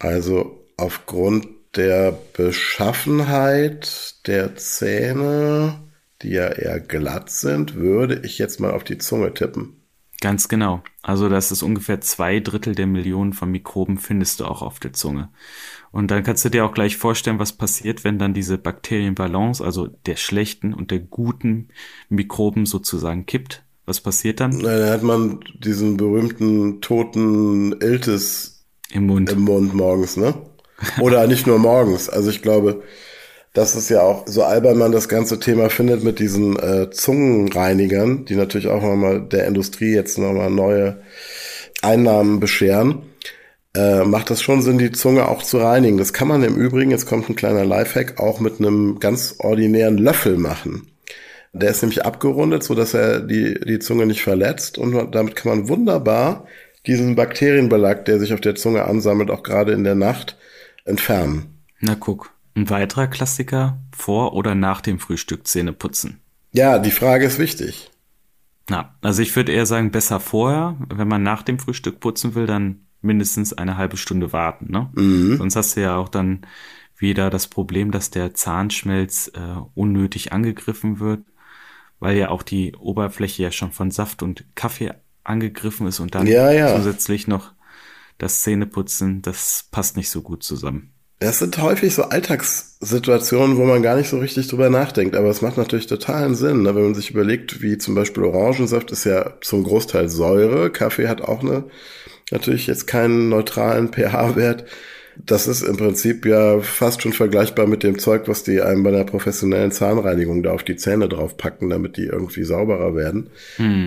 Also 0.00 0.66
aufgrund 0.76 1.46
der 1.76 2.18
Beschaffenheit 2.32 4.26
der 4.26 4.56
Zähne, 4.56 5.78
die 6.22 6.30
ja 6.30 6.48
eher 6.48 6.80
glatt 6.80 7.30
sind, 7.30 7.76
würde 7.76 8.22
ich 8.24 8.38
jetzt 8.38 8.58
mal 8.58 8.72
auf 8.72 8.82
die 8.82 8.98
Zunge 8.98 9.32
tippen. 9.34 9.81
Ganz 10.22 10.46
genau. 10.46 10.84
Also 11.02 11.28
das 11.28 11.50
ist 11.50 11.64
ungefähr 11.64 12.00
zwei 12.00 12.38
Drittel 12.38 12.76
der 12.76 12.86
Millionen 12.86 13.32
von 13.32 13.50
Mikroben 13.50 13.98
findest 13.98 14.38
du 14.38 14.44
auch 14.44 14.62
auf 14.62 14.78
der 14.78 14.92
Zunge. 14.92 15.30
Und 15.90 16.12
dann 16.12 16.22
kannst 16.22 16.44
du 16.44 16.48
dir 16.48 16.64
auch 16.64 16.72
gleich 16.72 16.96
vorstellen, 16.96 17.40
was 17.40 17.52
passiert, 17.52 18.04
wenn 18.04 18.20
dann 18.20 18.32
diese 18.32 18.56
Bakterienbalance, 18.56 19.64
also 19.64 19.88
der 20.06 20.14
schlechten 20.14 20.74
und 20.74 20.92
der 20.92 21.00
guten 21.00 21.70
Mikroben 22.08 22.66
sozusagen 22.66 23.26
kippt. 23.26 23.64
Was 23.84 24.00
passiert 24.00 24.38
dann? 24.38 24.56
Na, 24.62 24.78
dann 24.78 24.90
hat 24.90 25.02
man 25.02 25.40
diesen 25.58 25.96
berühmten 25.96 26.80
toten 26.80 27.72
Iltis 27.80 28.64
im 28.92 29.06
Mund, 29.08 29.28
im 29.28 29.40
Mund 29.40 29.74
morgens, 29.74 30.16
ne? 30.16 30.34
Oder 31.00 31.26
nicht 31.26 31.48
nur 31.48 31.58
morgens. 31.58 32.08
Also 32.08 32.30
ich 32.30 32.42
glaube, 32.42 32.84
das 33.52 33.76
ist 33.76 33.90
ja 33.90 34.02
auch, 34.02 34.26
so 34.26 34.44
albern 34.44 34.78
man 34.78 34.92
das 34.92 35.08
ganze 35.08 35.38
Thema 35.38 35.68
findet 35.68 36.02
mit 36.02 36.18
diesen 36.18 36.58
äh, 36.58 36.90
Zungenreinigern, 36.90 38.24
die 38.24 38.36
natürlich 38.36 38.68
auch 38.68 38.82
nochmal 38.82 39.20
der 39.20 39.46
Industrie 39.46 39.94
jetzt 39.94 40.18
nochmal 40.18 40.50
neue 40.50 41.02
Einnahmen 41.82 42.40
bescheren, 42.40 43.02
äh, 43.74 44.04
macht 44.04 44.30
das 44.30 44.42
schon 44.42 44.62
Sinn, 44.62 44.78
die 44.78 44.92
Zunge 44.92 45.28
auch 45.28 45.42
zu 45.42 45.58
reinigen. 45.58 45.98
Das 45.98 46.12
kann 46.12 46.28
man 46.28 46.42
im 46.42 46.56
Übrigen, 46.56 46.90
jetzt 46.90 47.06
kommt 47.06 47.28
ein 47.28 47.36
kleiner 47.36 47.64
Lifehack, 47.64 48.18
auch 48.20 48.40
mit 48.40 48.58
einem 48.58 49.00
ganz 49.00 49.36
ordinären 49.38 49.98
Löffel 49.98 50.38
machen. 50.38 50.88
Der 51.52 51.70
ist 51.70 51.82
nämlich 51.82 52.06
abgerundet, 52.06 52.62
so 52.62 52.74
dass 52.74 52.94
er 52.94 53.20
die, 53.20 53.60
die 53.60 53.78
Zunge 53.78 54.06
nicht 54.06 54.22
verletzt 54.22 54.78
und 54.78 55.14
damit 55.14 55.36
kann 55.36 55.58
man 55.58 55.68
wunderbar 55.68 56.46
diesen 56.86 57.14
Bakterienbelag, 57.14 58.06
der 58.06 58.18
sich 58.18 58.32
auf 58.32 58.40
der 58.40 58.54
Zunge 58.54 58.84
ansammelt, 58.84 59.30
auch 59.30 59.42
gerade 59.42 59.72
in 59.72 59.84
der 59.84 59.94
Nacht, 59.94 60.38
entfernen. 60.86 61.58
Na 61.80 61.94
guck. 61.94 62.32
Ein 62.54 62.68
weiterer 62.68 63.06
Klassiker, 63.06 63.78
vor 63.96 64.34
oder 64.34 64.54
nach 64.54 64.80
dem 64.80 64.98
Frühstück 64.98 65.46
Zähne 65.46 65.72
putzen. 65.72 66.20
Ja, 66.52 66.78
die 66.78 66.90
Frage 66.90 67.24
ist 67.24 67.38
wichtig. 67.38 67.90
Na, 68.68 68.94
also 69.00 69.22
ich 69.22 69.34
würde 69.34 69.52
eher 69.52 69.66
sagen, 69.66 69.90
besser 69.90 70.20
vorher. 70.20 70.76
Wenn 70.88 71.08
man 71.08 71.22
nach 71.22 71.42
dem 71.42 71.58
Frühstück 71.58 72.00
putzen 72.00 72.34
will, 72.34 72.46
dann 72.46 72.86
mindestens 73.00 73.52
eine 73.52 73.76
halbe 73.76 73.96
Stunde 73.96 74.32
warten. 74.32 74.70
Ne? 74.70 74.90
Mhm. 74.94 75.36
Sonst 75.38 75.56
hast 75.56 75.76
du 75.76 75.80
ja 75.80 75.96
auch 75.96 76.08
dann 76.08 76.46
wieder 76.96 77.30
das 77.30 77.48
Problem, 77.48 77.90
dass 77.90 78.10
der 78.10 78.34
Zahnschmelz 78.34 79.32
äh, 79.34 79.60
unnötig 79.74 80.32
angegriffen 80.32 81.00
wird, 81.00 81.20
weil 81.98 82.16
ja 82.16 82.28
auch 82.28 82.42
die 82.42 82.76
Oberfläche 82.76 83.42
ja 83.42 83.50
schon 83.50 83.72
von 83.72 83.90
Saft 83.90 84.22
und 84.22 84.44
Kaffee 84.54 84.94
angegriffen 85.24 85.86
ist 85.86 86.00
und 86.00 86.14
dann 86.14 86.26
Ja, 86.26 86.52
ja. 86.52 86.76
zusätzlich 86.76 87.26
noch 87.26 87.52
das 88.18 88.42
Zähneputzen, 88.42 89.22
das 89.22 89.66
passt 89.70 89.96
nicht 89.96 90.10
so 90.10 90.22
gut 90.22 90.44
zusammen. 90.44 90.91
Das 91.22 91.38
sind 91.38 91.56
häufig 91.58 91.94
so 91.94 92.02
Alltagssituationen, 92.02 93.56
wo 93.56 93.64
man 93.64 93.82
gar 93.82 93.96
nicht 93.96 94.08
so 94.08 94.18
richtig 94.18 94.48
drüber 94.48 94.70
nachdenkt. 94.70 95.14
Aber 95.14 95.28
es 95.28 95.40
macht 95.40 95.56
natürlich 95.56 95.86
totalen 95.86 96.34
Sinn, 96.34 96.62
ne? 96.62 96.74
wenn 96.74 96.82
man 96.82 96.94
sich 96.94 97.10
überlegt, 97.10 97.62
wie 97.62 97.78
zum 97.78 97.94
Beispiel 97.94 98.24
Orangensaft 98.24 98.90
ist 98.90 99.04
ja 99.04 99.34
zum 99.40 99.62
Großteil 99.62 100.08
Säure. 100.08 100.70
Kaffee 100.70 101.06
hat 101.06 101.22
auch 101.22 101.42
eine, 101.42 101.64
natürlich 102.32 102.66
jetzt 102.66 102.88
keinen 102.88 103.28
neutralen 103.28 103.92
pH-Wert. 103.92 104.64
Das 105.24 105.46
ist 105.46 105.62
im 105.62 105.76
Prinzip 105.76 106.26
ja 106.26 106.58
fast 106.58 107.02
schon 107.02 107.12
vergleichbar 107.12 107.68
mit 107.68 107.84
dem 107.84 107.98
Zeug, 108.00 108.22
was 108.26 108.42
die 108.42 108.60
einem 108.60 108.82
bei 108.82 108.90
einer 108.90 109.04
professionellen 109.04 109.70
Zahnreinigung 109.70 110.42
da 110.42 110.52
auf 110.52 110.64
die 110.64 110.76
Zähne 110.76 111.08
draufpacken, 111.08 111.68
damit 111.68 111.98
die 111.98 112.06
irgendwie 112.06 112.42
sauberer 112.44 112.96
werden. 112.96 113.28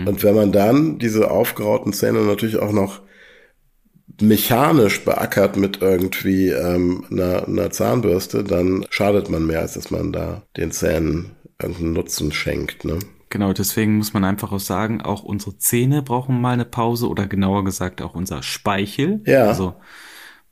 Und 0.07 0.23
wenn 0.23 0.35
man 0.35 0.51
dann 0.51 0.99
diese 0.99 1.31
aufgerauten 1.31 1.91
Zähne 1.91 2.19
natürlich 2.19 2.57
auch 2.57 2.71
noch 2.71 3.01
mechanisch 4.21 5.03
beackert 5.03 5.57
mit 5.57 5.81
irgendwie 5.81 6.49
ähm, 6.49 7.05
einer, 7.11 7.47
einer 7.47 7.71
Zahnbürste, 7.71 8.43
dann 8.43 8.85
schadet 8.89 9.29
man 9.29 9.45
mehr, 9.45 9.59
als 9.59 9.73
dass 9.73 9.91
man 9.91 10.11
da 10.11 10.43
den 10.57 10.71
Zähnen 10.71 11.31
irgendeinen 11.61 11.93
Nutzen 11.93 12.31
schenkt. 12.31 12.85
Ne? 12.85 12.99
Genau, 13.29 13.53
deswegen 13.53 13.97
muss 13.97 14.13
man 14.13 14.23
einfach 14.23 14.51
auch 14.51 14.59
sagen, 14.59 15.01
auch 15.01 15.23
unsere 15.23 15.57
Zähne 15.57 16.01
brauchen 16.01 16.39
mal 16.39 16.53
eine 16.53 16.65
Pause 16.65 17.09
oder 17.09 17.27
genauer 17.27 17.65
gesagt 17.65 18.01
auch 18.01 18.13
unser 18.13 18.43
Speichel. 18.43 19.21
Ja. 19.25 19.45
Also 19.45 19.75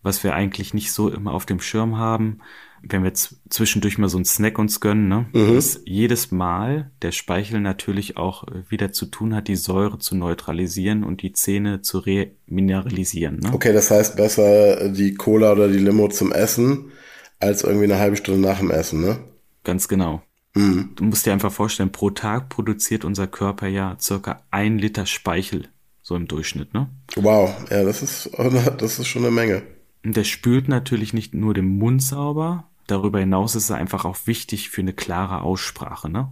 was 0.01 0.23
wir 0.23 0.35
eigentlich 0.35 0.73
nicht 0.73 0.91
so 0.91 1.09
immer 1.09 1.33
auf 1.33 1.45
dem 1.45 1.61
Schirm 1.61 1.97
haben, 1.97 2.39
wenn 2.87 3.03
wir 3.03 3.13
zwischendurch 3.13 3.97
mal 3.97 4.09
so 4.09 4.17
einen 4.17 4.25
Snack 4.25 4.59
uns 4.59 4.79
gönnen, 4.79 5.07
ne, 5.07 5.25
dass 5.33 5.81
jedes 5.85 6.31
Mal 6.31 6.91
der 7.01 7.11
Speichel 7.11 7.61
natürlich 7.61 8.17
auch 8.17 8.47
äh, 8.47 8.69
wieder 8.69 8.91
zu 8.91 9.05
tun 9.05 9.33
hat, 9.33 9.47
die 9.47 9.55
Säure 9.55 9.99
zu 9.99 10.15
neutralisieren 10.15 11.03
und 11.03 11.21
die 11.21 11.31
Zähne 11.31 11.81
zu 11.81 11.99
remineralisieren. 11.99 13.39
Ne? 13.39 13.53
Okay, 13.53 13.73
das 13.73 13.89
heißt 13.89 14.17
besser 14.17 14.89
die 14.89 15.15
Cola 15.15 15.53
oder 15.53 15.69
die 15.69 15.79
Limo 15.79 16.09
zum 16.09 16.31
Essen, 16.31 16.91
als 17.39 17.63
irgendwie 17.63 17.85
eine 17.85 17.99
halbe 17.99 18.17
Stunde 18.17 18.41
nach 18.41 18.59
dem 18.59 18.71
Essen, 18.71 19.01
ne? 19.01 19.19
Ganz 19.63 19.87
genau. 19.87 20.21
Du 20.55 21.03
musst 21.03 21.25
dir 21.25 21.33
einfach 21.33 21.51
vorstellen, 21.51 21.91
pro 21.91 22.11
Tag 22.11 22.49
produziert 22.49 23.05
unser 23.05 23.25
Körper 23.25 23.67
ja 23.67 23.97
circa 23.99 24.43
ein 24.51 24.77
Liter 24.77 25.07
Speichel, 25.07 25.69
so 26.03 26.15
im 26.15 26.27
Durchschnitt, 26.27 26.75
ne? 26.75 26.89
Wow, 27.15 27.55
ja, 27.71 27.83
das 27.83 28.03
ist, 28.03 28.29
das 28.77 28.99
ist 28.99 29.07
schon 29.07 29.23
eine 29.23 29.31
Menge. 29.31 29.63
Und 30.05 30.15
der 30.15 30.25
spült 30.25 30.67
natürlich 30.67 31.13
nicht 31.13 31.33
nur 31.33 31.55
den 31.55 31.65
Mund 31.65 32.03
sauber, 32.03 32.69
darüber 32.87 33.19
hinaus 33.19 33.55
ist 33.55 33.69
er 33.69 33.77
einfach 33.77 34.05
auch 34.05 34.17
wichtig 34.25 34.69
für 34.69 34.81
eine 34.81 34.93
klare 34.93 35.41
Aussprache, 35.41 36.09
ne? 36.09 36.29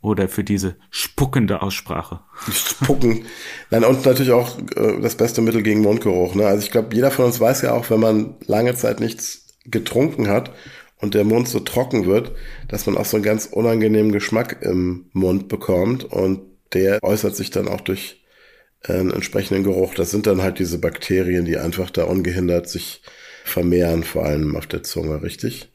Oder 0.00 0.28
für 0.28 0.44
diese 0.44 0.76
spuckende 0.90 1.60
Aussprache. 1.60 2.20
Spucken. 2.52 3.24
Nein, 3.70 3.84
und 3.84 4.06
natürlich 4.06 4.30
auch 4.30 4.56
äh, 4.76 5.00
das 5.00 5.16
beste 5.16 5.40
Mittel 5.40 5.62
gegen 5.62 5.80
Mundgeruch. 5.80 6.36
Ne? 6.36 6.46
Also 6.46 6.62
ich 6.62 6.70
glaube, 6.70 6.94
jeder 6.94 7.10
von 7.10 7.24
uns 7.24 7.40
weiß 7.40 7.62
ja 7.62 7.72
auch, 7.72 7.90
wenn 7.90 7.98
man 7.98 8.36
lange 8.46 8.76
Zeit 8.76 9.00
nichts 9.00 9.56
getrunken 9.64 10.28
hat 10.28 10.52
und 10.98 11.14
der 11.14 11.24
Mund 11.24 11.48
so 11.48 11.58
trocken 11.58 12.06
wird, 12.06 12.32
dass 12.68 12.86
man 12.86 12.96
auch 12.96 13.06
so 13.06 13.16
einen 13.16 13.24
ganz 13.24 13.46
unangenehmen 13.46 14.12
Geschmack 14.12 14.62
im 14.62 15.06
Mund 15.12 15.48
bekommt 15.48 16.04
und 16.04 16.42
der 16.74 17.02
äußert 17.02 17.34
sich 17.34 17.50
dann 17.50 17.66
auch 17.66 17.80
durch 17.80 18.22
einen 18.82 19.10
entsprechenden 19.10 19.64
Geruch. 19.64 19.94
Das 19.94 20.10
sind 20.10 20.26
dann 20.26 20.42
halt 20.42 20.58
diese 20.58 20.78
Bakterien, 20.78 21.44
die 21.44 21.56
einfach 21.56 21.90
da 21.90 22.04
ungehindert 22.04 22.68
sich 22.68 23.02
vermehren, 23.44 24.04
vor 24.04 24.24
allem 24.24 24.56
auf 24.56 24.66
der 24.66 24.82
Zunge, 24.82 25.22
richtig? 25.22 25.70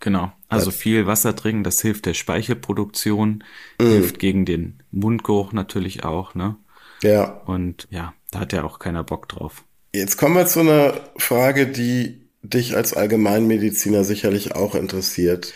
Genau. 0.00 0.32
Also 0.48 0.70
viel 0.70 1.06
Wasser 1.06 1.34
trinken, 1.34 1.64
das 1.64 1.80
hilft 1.80 2.06
der 2.06 2.14
Speichelproduktion, 2.14 3.42
hilft 3.80 4.18
gegen 4.18 4.44
den 4.44 4.82
Mundgeruch 4.90 5.52
natürlich 5.52 6.04
auch, 6.04 6.34
ne? 6.34 6.56
Ja. 7.02 7.24
Und 7.46 7.88
ja, 7.90 8.14
da 8.30 8.40
hat 8.40 8.52
ja 8.52 8.62
auch 8.64 8.78
keiner 8.78 9.04
Bock 9.04 9.28
drauf. 9.28 9.64
Jetzt 9.92 10.16
kommen 10.16 10.34
wir 10.34 10.46
zu 10.46 10.60
einer 10.60 10.94
Frage, 11.16 11.66
die 11.66 12.28
dich 12.42 12.76
als 12.76 12.94
Allgemeinmediziner 12.94 14.04
sicherlich 14.04 14.54
auch 14.54 14.74
interessiert. 14.74 15.52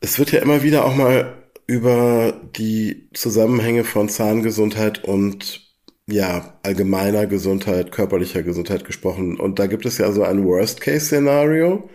Es 0.00 0.18
wird 0.18 0.32
ja 0.32 0.40
immer 0.40 0.62
wieder 0.62 0.84
auch 0.84 0.94
mal 0.94 1.34
über 1.66 2.40
die 2.56 3.08
Zusammenhänge 3.12 3.84
von 3.84 4.08
Zahngesundheit 4.08 5.04
und 5.04 5.63
ja, 6.06 6.58
allgemeiner 6.62 7.26
Gesundheit, 7.26 7.92
körperlicher 7.92 8.42
Gesundheit 8.42 8.84
gesprochen. 8.84 9.38
Und 9.38 9.58
da 9.58 9.66
gibt 9.66 9.86
es 9.86 9.98
ja 9.98 10.12
so 10.12 10.22
ein 10.22 10.44
Worst-Case-Szenario, 10.44 11.88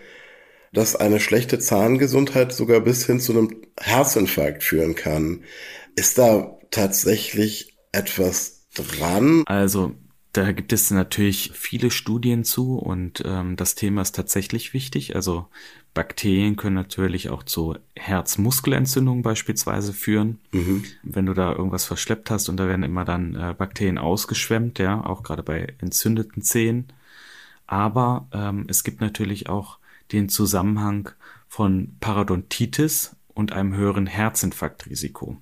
dass 0.74 0.96
eine 0.96 1.20
schlechte 1.20 1.60
Zahngesundheit 1.60 2.54
sogar 2.54 2.82
bis 2.82 3.06
hin 3.06 3.20
zu 3.20 3.34
einem 3.34 3.62
Herzinfarkt 3.80 4.64
führen 4.64 4.96
kann. 4.96 5.44
Ist 5.96 6.18
da 6.18 6.58
tatsächlich 6.72 7.78
etwas 7.92 8.68
dran? 8.76 9.44
Also 9.46 9.94
da 10.34 10.52
gibt 10.52 10.74
es 10.74 10.92
natürlich 10.92 11.52
viele 11.56 11.90
Studien 11.90 12.44
zu 12.44 12.78
und 12.78 13.24
ähm, 13.26 13.56
das 13.56 13.76
Thema 13.76 14.02
ist 14.02 14.16
tatsächlich 14.16 14.74
wichtig. 14.74 15.16
Also 15.16 15.48
Bakterien 15.94 16.56
können 16.56 16.76
natürlich 16.76 17.30
auch 17.30 17.44
zu 17.44 17.76
Herzmuskelentzündungen 17.96 19.24
beispielsweise 19.24 19.94
führen. 19.94 20.40
Wenn 21.04 21.26
du 21.26 21.34
da 21.34 21.52
irgendwas 21.52 21.86
verschleppt 21.86 22.30
hast 22.30 22.48
und 22.48 22.58
da 22.58 22.68
werden 22.68 22.84
immer 22.84 23.06
dann 23.06 23.36
äh, 23.36 23.54
Bakterien 23.58 23.98
ausgeschwemmt, 23.98 24.80
ja, 24.80 25.04
auch 25.04 25.24
gerade 25.24 25.44
bei 25.44 25.74
entzündeten 25.80 26.42
Zähnen. 26.42 26.88
Aber 27.68 28.28
ähm, 28.32 28.66
es 28.68 28.84
gibt 28.84 29.02
natürlich 29.02 29.50
auch 29.50 29.80
den 30.12 30.30
Zusammenhang 30.30 31.10
von 31.48 31.96
Parodontitis 32.00 33.16
und 33.34 33.52
einem 33.52 33.76
höheren 33.76 34.08
Herzinfarktrisiko. 34.08 35.38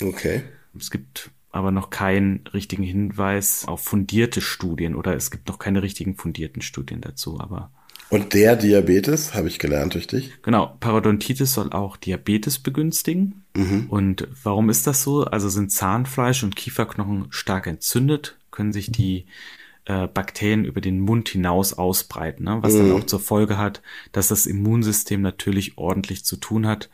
Okay. 0.00 0.42
Es 0.76 0.90
gibt 0.90 1.30
aber 1.50 1.70
noch 1.70 1.90
keinen 1.90 2.46
richtigen 2.52 2.82
Hinweis 2.82 3.64
auf 3.66 3.82
fundierte 3.82 4.40
Studien 4.40 4.94
oder 4.94 5.14
es 5.14 5.30
gibt 5.30 5.48
noch 5.48 5.58
keine 5.58 5.82
richtigen 5.82 6.14
fundierten 6.16 6.62
Studien 6.62 7.00
dazu. 7.00 7.40
Aber 7.40 7.70
Und 8.10 8.32
der 8.32 8.56
Diabetes, 8.56 9.34
habe 9.34 9.48
ich 9.48 9.58
gelernt 9.58 9.94
durch 9.94 10.06
dich. 10.06 10.32
genau, 10.42 10.76
Parodontitis 10.80 11.52
soll 11.52 11.72
auch 11.72 11.96
Diabetes 11.96 12.58
begünstigen. 12.58 13.44
Und 13.88 14.28
warum 14.42 14.70
ist 14.70 14.86
das 14.86 15.02
so? 15.02 15.24
Also 15.24 15.48
sind 15.48 15.72
Zahnfleisch 15.72 16.42
und 16.42 16.56
Kieferknochen 16.56 17.26
stark 17.30 17.66
entzündet, 17.66 18.38
können 18.50 18.72
sich 18.72 18.90
die 18.90 19.26
äh, 19.84 20.06
Bakterien 20.06 20.64
über 20.64 20.80
den 20.80 21.00
Mund 21.00 21.28
hinaus 21.28 21.72
ausbreiten, 21.72 22.44
ne? 22.44 22.58
was 22.60 22.74
dann 22.74 22.92
auch 22.92 23.04
zur 23.04 23.20
Folge 23.20 23.58
hat, 23.58 23.82
dass 24.12 24.28
das 24.28 24.46
Immunsystem 24.46 25.20
natürlich 25.20 25.76
ordentlich 25.76 26.24
zu 26.24 26.36
tun 26.36 26.66
hat 26.66 26.88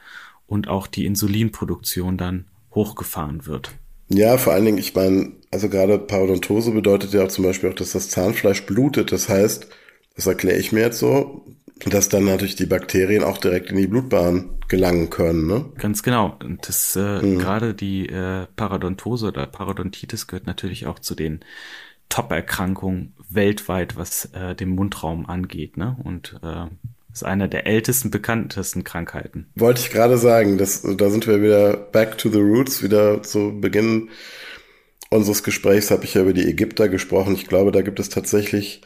und 0.46 0.68
auch 0.68 0.86
die 0.86 1.04
Insulinproduktion 1.04 2.16
dann 2.16 2.46
hochgefahren 2.74 3.46
wird. 3.46 3.72
Ja, 4.08 4.36
vor 4.36 4.52
allen 4.52 4.64
Dingen, 4.64 4.78
ich 4.78 4.94
meine, 4.94 5.32
also 5.50 5.68
gerade 5.68 5.98
Parodontose 5.98 6.72
bedeutet 6.72 7.12
ja 7.12 7.24
auch 7.24 7.28
zum 7.28 7.44
Beispiel 7.44 7.70
auch, 7.70 7.74
dass 7.74 7.92
das 7.92 8.10
Zahnfleisch 8.10 8.66
blutet. 8.66 9.12
Das 9.12 9.28
heißt, 9.28 9.68
das 10.16 10.26
erkläre 10.26 10.58
ich 10.58 10.72
mir 10.72 10.80
jetzt 10.80 10.98
so, 10.98 11.44
dass 11.86 12.08
dann 12.08 12.24
natürlich 12.24 12.56
die 12.56 12.66
Bakterien 12.66 13.24
auch 13.24 13.38
direkt 13.38 13.70
in 13.70 13.76
die 13.76 13.86
Blutbahn 13.86 14.50
gelangen 14.68 15.10
können, 15.10 15.46
ne? 15.46 15.66
Ganz 15.78 16.02
genau. 16.02 16.36
Und 16.42 16.68
das 16.68 16.96
äh, 16.96 17.20
gerade 17.36 17.74
die 17.74 18.08
äh, 18.08 18.46
Parodontose 18.56 19.28
oder 19.28 19.46
Parodontitis 19.46 20.26
gehört 20.26 20.46
natürlich 20.46 20.86
auch 20.86 20.98
zu 20.98 21.14
den 21.14 21.40
Top-Erkrankungen 22.08 23.14
weltweit, 23.28 23.96
was 23.96 24.26
äh, 24.32 24.54
den 24.54 24.70
Mundraum 24.70 25.26
angeht, 25.26 25.76
ne? 25.76 25.96
Und 26.02 26.38
äh, 26.42 26.66
ist 27.12 27.24
einer 27.24 27.48
der 27.48 27.66
ältesten, 27.66 28.10
bekanntesten 28.10 28.82
Krankheiten. 28.82 29.46
Wollte 29.54 29.80
ich 29.80 29.90
gerade 29.90 30.18
sagen, 30.18 30.58
das, 30.58 30.82
da 30.82 31.10
sind 31.10 31.26
wir 31.26 31.42
wieder 31.42 31.76
back 31.76 32.18
to 32.18 32.28
the 32.28 32.40
roots, 32.40 32.82
wieder 32.82 33.22
zu 33.22 33.60
Beginn 33.60 34.10
unseres 35.10 35.44
Gesprächs 35.44 35.90
habe 35.90 36.04
ich 36.04 36.14
ja 36.14 36.22
über 36.22 36.32
die 36.32 36.48
Ägypter 36.48 36.88
gesprochen. 36.88 37.34
Ich 37.34 37.46
glaube, 37.46 37.70
da 37.70 37.82
gibt 37.82 38.00
es 38.00 38.08
tatsächlich, 38.08 38.82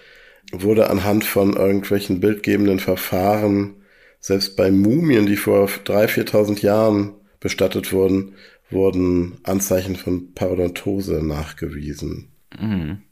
wurde 0.53 0.91
anhand 0.91 1.25
von 1.25 1.55
irgendwelchen 1.55 2.21
bildgebenden 2.21 2.81
Verfahren, 2.81 3.77
selbst 4.21 4.57
bei 4.57 4.71
Mumien, 4.71 5.27
die 5.27 5.37
vor 5.37 5.67
3.000, 5.67 6.31
4.000 6.31 6.63
Jahren 6.63 7.15
bestattet 7.41 7.93
wurden, 7.93 8.35
wurden 8.71 9.39
Anzeichen 9.45 9.97
von 9.97 10.35
Parodontose 10.35 11.23
nachgewiesen. 11.25 12.33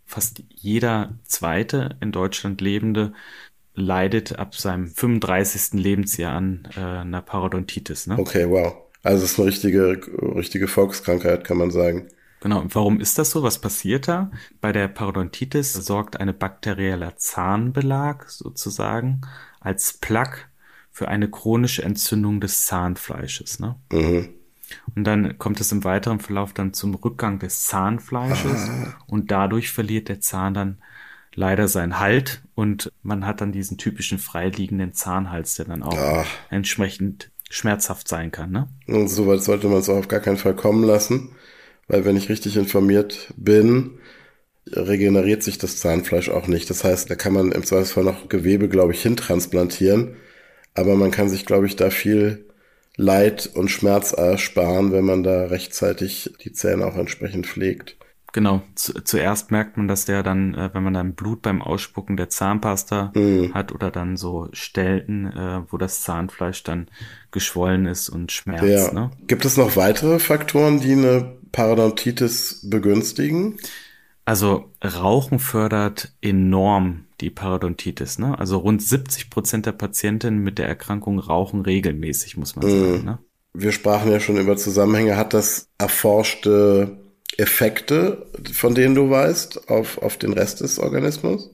Fast 0.04 0.42
jeder 0.54 1.18
zweite 1.24 1.96
in 2.00 2.12
Deutschland 2.12 2.60
lebende 2.60 3.12
leidet 3.74 4.38
ab 4.38 4.54
seinem 4.54 4.88
35. 4.88 5.80
Lebensjahr 5.80 6.34
an 6.34 6.68
äh, 6.76 6.80
einer 6.80 7.22
Parodontitis. 7.22 8.06
Ne? 8.06 8.18
Okay, 8.18 8.48
wow. 8.48 8.74
Also 9.02 9.24
es 9.24 9.32
ist 9.32 9.38
eine 9.38 9.48
richtige, 9.48 10.00
richtige 10.34 10.68
Volkskrankheit, 10.68 11.44
kann 11.44 11.58
man 11.58 11.70
sagen. 11.70 12.08
Genau. 12.40 12.60
Und 12.60 12.74
warum 12.74 13.00
ist 13.00 13.18
das 13.18 13.30
so? 13.30 13.42
Was 13.42 13.58
passiert 13.58 14.08
da? 14.08 14.30
Bei 14.60 14.72
der 14.72 14.88
Parodontitis 14.88 15.72
sorgt 15.72 16.20
eine 16.20 16.32
bakterieller 16.32 17.16
Zahnbelag 17.16 18.28
sozusagen 18.28 19.22
als 19.60 19.94
Plaque 19.94 20.46
für 20.90 21.08
eine 21.08 21.28
chronische 21.30 21.82
Entzündung 21.82 22.40
des 22.40 22.66
Zahnfleisches. 22.66 23.58
Ne? 23.58 23.76
Und 24.94 25.04
dann 25.04 25.38
kommt 25.38 25.60
es 25.60 25.72
im 25.72 25.84
weiteren 25.84 26.20
Verlauf 26.20 26.52
dann 26.52 26.72
zum 26.72 26.94
Rückgang 26.94 27.38
des 27.38 27.64
Zahnfleisches 27.64 28.68
und 29.06 29.30
dadurch 29.30 29.70
verliert 29.70 30.08
der 30.08 30.20
Zahn 30.20 30.54
dann 30.54 30.78
leider 31.34 31.68
seinen 31.68 31.98
Halt 32.00 32.42
und 32.54 32.90
man 33.02 33.26
hat 33.26 33.40
dann 33.42 33.52
diesen 33.52 33.76
typischen 33.78 34.18
freiliegenden 34.18 34.94
Zahnhals, 34.94 35.54
der 35.56 35.66
dann 35.66 35.82
auch 35.82 35.96
Ah. 35.98 36.24
entsprechend 36.50 37.30
schmerzhaft 37.50 38.08
sein 38.08 38.32
kann. 38.32 38.50
Ne? 38.50 38.68
Und 38.88 39.08
so 39.08 39.26
weit 39.26 39.42
sollte 39.42 39.68
man 39.68 39.78
es 39.78 39.88
auch 39.88 39.98
auf 39.98 40.08
gar 40.08 40.20
keinen 40.20 40.38
Fall 40.38 40.54
kommen 40.56 40.82
lassen. 40.84 41.30
Weil 41.88 42.04
wenn 42.04 42.16
ich 42.16 42.28
richtig 42.28 42.56
informiert 42.56 43.32
bin, 43.36 43.98
regeneriert 44.72 45.42
sich 45.42 45.58
das 45.58 45.78
Zahnfleisch 45.78 46.28
auch 46.28 46.48
nicht. 46.48 46.68
Das 46.70 46.82
heißt, 46.84 47.08
da 47.10 47.14
kann 47.14 47.32
man 47.32 47.52
im 47.52 47.64
Zweifelsfall 47.64 48.04
noch 48.04 48.28
Gewebe, 48.28 48.68
glaube 48.68 48.92
ich, 48.92 49.02
hintransplantieren. 49.02 50.16
Aber 50.74 50.96
man 50.96 51.10
kann 51.10 51.28
sich, 51.28 51.46
glaube 51.46 51.66
ich, 51.66 51.76
da 51.76 51.90
viel 51.90 52.44
Leid 52.96 53.50
und 53.54 53.70
Schmerz 53.70 54.12
ersparen, 54.12 54.90
wenn 54.92 55.04
man 55.04 55.22
da 55.22 55.46
rechtzeitig 55.46 56.34
die 56.42 56.52
Zähne 56.52 56.86
auch 56.86 56.96
entsprechend 56.96 57.46
pflegt. 57.46 57.96
Genau, 58.32 58.62
Zu, 58.74 58.92
zuerst 59.02 59.50
merkt 59.50 59.78
man, 59.78 59.88
dass 59.88 60.04
der 60.04 60.22
dann, 60.22 60.52
äh, 60.54 60.68
wenn 60.74 60.82
man 60.82 60.92
dann 60.92 61.14
Blut 61.14 61.40
beim 61.40 61.62
Ausspucken 61.62 62.18
der 62.18 62.28
Zahnpasta 62.28 63.12
Mhm. 63.14 63.54
hat 63.54 63.72
oder 63.72 63.90
dann 63.90 64.18
so 64.18 64.48
Stelten, 64.52 65.26
äh, 65.26 65.62
wo 65.70 65.78
das 65.78 66.02
Zahnfleisch 66.02 66.62
dann 66.62 66.88
geschwollen 67.30 67.86
ist 67.86 68.10
und 68.10 68.32
schmerzt. 68.32 68.64
Ja. 68.64 68.92
Ne? 68.92 69.10
Gibt 69.26 69.46
es 69.46 69.56
noch 69.56 69.76
weitere 69.76 70.18
Faktoren, 70.18 70.80
die 70.80 70.92
eine 70.92 71.35
Parodontitis 71.52 72.68
begünstigen? 72.68 73.58
Also 74.24 74.72
Rauchen 74.84 75.38
fördert 75.38 76.12
enorm 76.20 77.04
die 77.20 77.30
Parodontitis. 77.30 78.18
Ne? 78.18 78.38
Also 78.38 78.58
rund 78.58 78.82
70 78.82 79.30
Prozent 79.30 79.66
der 79.66 79.72
Patientinnen 79.72 80.40
mit 80.42 80.58
der 80.58 80.68
Erkrankung 80.68 81.18
rauchen 81.18 81.62
regelmäßig, 81.62 82.36
muss 82.36 82.56
man 82.56 82.68
sagen. 82.68 83.04
Ne? 83.04 83.18
Wir 83.54 83.72
sprachen 83.72 84.10
ja 84.10 84.20
schon 84.20 84.36
über 84.36 84.56
Zusammenhänge. 84.56 85.16
Hat 85.16 85.32
das 85.32 85.68
erforschte 85.78 86.98
Effekte, 87.38 88.26
von 88.52 88.74
denen 88.74 88.94
du 88.94 89.08
weißt, 89.10 89.68
auf, 89.70 89.98
auf 89.98 90.16
den 90.16 90.32
Rest 90.32 90.60
des 90.60 90.78
Organismus? 90.78 91.50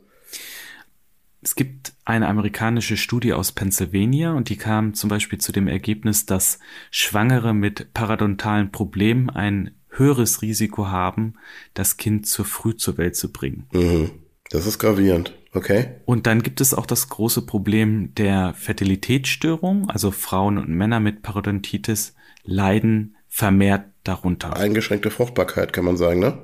Es 1.45 1.57
gibt 1.57 1.93
eine 2.05 2.29
amerikanische 2.29 2.97
Studie 2.97 3.33
aus 3.33 3.51
Pennsylvania 3.51 4.33
und 4.33 4.49
die 4.49 4.57
kam 4.57 4.95
zum 4.95 5.11
Beispiel 5.11 5.41
zu 5.41 5.51
dem 5.51 5.67
Ergebnis, 5.67 6.25
dass 6.25 6.61
Schwangere 6.93 7.53
mit 7.53 7.93
paradontalen 7.95 8.71
Problemen 8.71 9.29
ein 9.29 9.75
höheres 9.93 10.43
Risiko 10.43 10.89
haben, 10.89 11.35
das 11.75 11.97
Kind 11.97 12.27
zu 12.27 12.45
früh 12.45 12.77
zur 12.77 12.99
Welt 12.99 13.17
zu 13.17 13.33
bringen. 13.33 13.67
Mhm. 13.73 14.11
Das 14.51 14.67
ist 14.67 14.79
gravierend. 14.79 15.33
Okay. 15.55 15.97
Und 16.05 16.27
dann 16.27 16.43
gibt 16.43 16.61
es 16.61 16.75
auch 16.75 16.87
das 16.87 17.09
große 17.09 17.43
Problem 17.47 18.15
der 18.15 18.55
Fertilitätsstörung. 18.55 19.89
Also 19.91 20.11
Frauen 20.11 20.59
und 20.59 20.69
Männer 20.69 21.01
mit 21.01 21.23
Parodontitis 21.23 22.15
leiden 22.43 23.17
vermehrt 23.29 23.85
darunter. 24.05 24.57
Eingeschränkte 24.57 25.11
Fruchtbarkeit, 25.11 25.73
kann 25.73 25.85
man 25.85 25.97
sagen, 25.97 26.21
ne? 26.21 26.39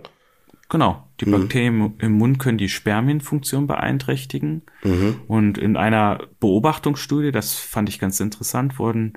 Genau. 0.71 1.09
Die 1.21 1.25
Bakterien 1.25 1.95
im 1.99 2.13
Mund 2.13 2.39
können 2.39 2.59
die 2.59 2.69
Spermienfunktion 2.69 3.67
beeinträchtigen. 3.67 4.63
Und 5.27 5.59
in 5.59 5.77
einer 5.77 6.21
Beobachtungsstudie, 6.41 7.33
das 7.33 7.55
fand 7.55 7.89
ich 7.89 7.99
ganz 7.99 8.21
interessant, 8.21 8.79
wurden 8.79 9.15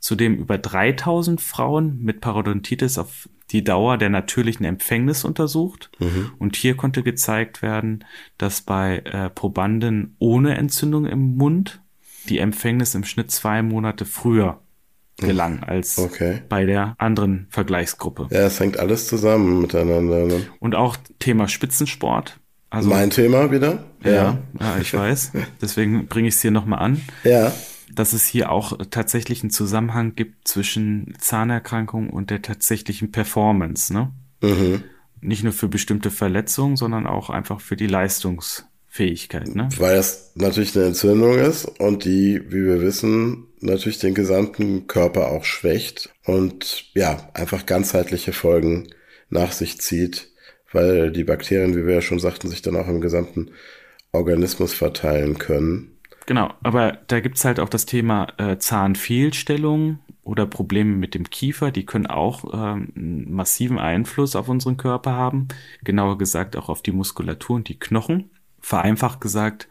zudem 0.00 0.36
über 0.36 0.58
3000 0.58 1.40
Frauen 1.40 1.98
mit 2.02 2.20
Parodontitis 2.20 2.98
auf 2.98 3.28
die 3.50 3.62
Dauer 3.64 3.98
der 3.98 4.10
natürlichen 4.10 4.64
Empfängnis 4.64 5.24
untersucht. 5.24 5.90
Und 6.38 6.56
hier 6.56 6.76
konnte 6.76 7.02
gezeigt 7.02 7.62
werden, 7.62 8.04
dass 8.38 8.60
bei 8.62 8.98
äh, 8.98 9.28
Probanden 9.30 10.14
ohne 10.18 10.56
Entzündung 10.56 11.06
im 11.06 11.36
Mund 11.36 11.80
die 12.28 12.38
Empfängnis 12.38 12.94
im 12.94 13.04
Schnitt 13.04 13.30
zwei 13.30 13.62
Monate 13.62 14.04
früher 14.04 14.60
gelang 15.18 15.62
als 15.64 15.98
Okay. 15.98 16.42
bei 16.48 16.64
der 16.64 16.94
anderen 16.98 17.46
Vergleichsgruppe. 17.50 18.28
Ja, 18.30 18.46
es 18.46 18.58
hängt 18.60 18.78
alles 18.78 19.06
zusammen 19.08 19.60
miteinander. 19.60 20.26
Ne? 20.26 20.46
Und 20.60 20.74
auch 20.76 20.96
Thema 21.18 21.48
Spitzensport. 21.48 22.38
Also 22.70 22.88
mein 22.88 23.10
Thema 23.10 23.50
wieder? 23.50 23.84
ja, 24.04 24.38
ja, 24.60 24.78
ich 24.80 24.94
weiß. 24.94 25.32
Deswegen 25.60 26.06
bringe 26.06 26.28
ich 26.28 26.36
es 26.36 26.40
hier 26.40 26.52
nochmal 26.52 26.78
an, 26.78 27.00
Ja. 27.24 27.52
Dass 27.94 28.12
es 28.12 28.26
hier 28.26 28.50
auch 28.50 28.78
tatsächlich 28.90 29.42
einen 29.42 29.50
Zusammenhang 29.50 30.14
gibt 30.14 30.46
zwischen 30.46 31.14
Zahnerkrankung 31.18 32.10
und 32.10 32.30
der 32.30 32.42
tatsächlichen 32.42 33.12
Performance. 33.12 33.92
Ne? 33.92 34.12
Mhm. 34.42 34.82
Nicht 35.20 35.44
nur 35.44 35.52
für 35.52 35.68
bestimmte 35.68 36.10
Verletzungen, 36.10 36.76
sondern 36.76 37.06
auch 37.06 37.30
einfach 37.30 37.60
für 37.60 37.76
die 37.76 37.86
Leistungsfähigkeit. 37.86 39.54
Ne? 39.54 39.68
Weil 39.78 39.98
es 39.98 40.32
natürlich 40.34 40.76
eine 40.76 40.86
Entzündung 40.86 41.38
ist 41.38 41.66
und 41.80 42.04
die, 42.04 42.40
wie 42.48 42.64
wir 42.64 42.80
wissen, 42.80 43.48
natürlich 43.60 43.98
den 43.98 44.14
gesamten 44.14 44.86
Körper 44.86 45.28
auch 45.28 45.44
schwächt 45.44 46.10
und 46.24 46.86
ja, 46.94 47.28
einfach 47.34 47.66
ganzheitliche 47.66 48.32
Folgen 48.32 48.88
nach 49.28 49.52
sich 49.52 49.80
zieht, 49.80 50.30
weil 50.72 51.10
die 51.10 51.24
Bakterien, 51.24 51.76
wie 51.76 51.86
wir 51.86 51.94
ja 51.94 52.02
schon 52.02 52.18
sagten, 52.18 52.48
sich 52.48 52.62
dann 52.62 52.76
auch 52.76 52.88
im 52.88 53.00
gesamten 53.00 53.50
Organismus 54.12 54.72
verteilen 54.72 55.38
können. 55.38 55.96
Genau, 56.30 56.54
aber 56.62 56.92
da 57.08 57.18
gibt's 57.18 57.44
halt 57.44 57.58
auch 57.58 57.68
das 57.68 57.86
Thema 57.86 58.28
äh, 58.38 58.56
Zahnfehlstellung 58.56 59.98
oder 60.22 60.46
Probleme 60.46 60.94
mit 60.94 61.16
dem 61.16 61.28
Kiefer, 61.28 61.72
die 61.72 61.84
können 61.84 62.06
auch 62.06 62.44
ähm, 62.54 62.92
einen 62.94 63.32
massiven 63.32 63.80
Einfluss 63.80 64.36
auf 64.36 64.48
unseren 64.48 64.76
Körper 64.76 65.10
haben, 65.10 65.48
genauer 65.82 66.18
gesagt 66.18 66.54
auch 66.54 66.68
auf 66.68 66.82
die 66.82 66.92
Muskulatur 66.92 67.56
und 67.56 67.68
die 67.68 67.80
Knochen. 67.80 68.30
Vereinfacht 68.60 69.20
gesagt, 69.20 69.66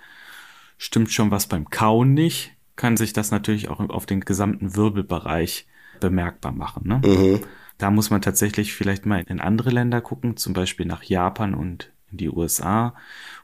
stimmt 0.77 1.13
schon 1.13 1.31
was 1.31 1.47
beim 1.47 1.69
Kauen 1.69 2.13
nicht, 2.13 2.51
kann 2.75 2.97
sich 2.97 3.13
das 3.13 3.31
natürlich 3.31 3.69
auch 3.69 3.79
auf 3.79 4.05
den 4.05 4.19
gesamten 4.19 4.75
Wirbelbereich 4.75 5.65
bemerkbar 6.01 6.51
machen. 6.51 6.89
Ne? 6.89 7.01
Mhm. 7.05 7.39
Da 7.77 7.89
muss 7.89 8.09
man 8.09 8.21
tatsächlich 8.21 8.73
vielleicht 8.73 9.05
mal 9.05 9.23
in 9.25 9.39
andere 9.39 9.69
Länder 9.69 10.01
gucken, 10.01 10.35
zum 10.35 10.51
Beispiel 10.51 10.87
nach 10.87 11.03
Japan 11.03 11.53
und 11.53 11.93
in 12.11 12.17
die 12.17 12.29
USA. 12.29 12.95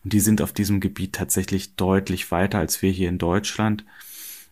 Und 0.03 0.13
die 0.13 0.19
sind 0.19 0.41
auf 0.41 0.53
diesem 0.53 0.79
Gebiet 0.79 1.13
tatsächlich 1.13 1.75
deutlich 1.75 2.31
weiter 2.31 2.59
als 2.59 2.81
wir 2.81 2.91
hier 2.91 3.09
in 3.09 3.17
Deutschland. 3.17 3.85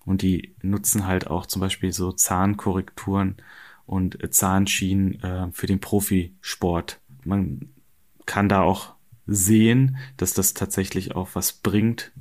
Und 0.06 0.22
die 0.22 0.54
nutzen 0.62 1.08
halt 1.08 1.28
auch 1.28 1.46
zum 1.46 1.62
Beispiel 1.62 1.94
so 1.94 2.12
Zahnkorrekturen 2.12 3.38
und 3.86 4.18
Zahnschienen 4.34 5.22
äh, 5.22 5.48
für 5.52 5.68
den 5.68 5.80
Profisport. 5.80 7.00
Man 7.24 7.70
kann 8.26 8.50
da 8.50 8.62
auch 8.62 8.94
sehen, 9.26 9.98
dass 10.18 10.34
das 10.34 10.54
tatsächlich 10.54 11.16
auch 11.16 11.30
was 11.34 11.54
bringt. 11.54 12.12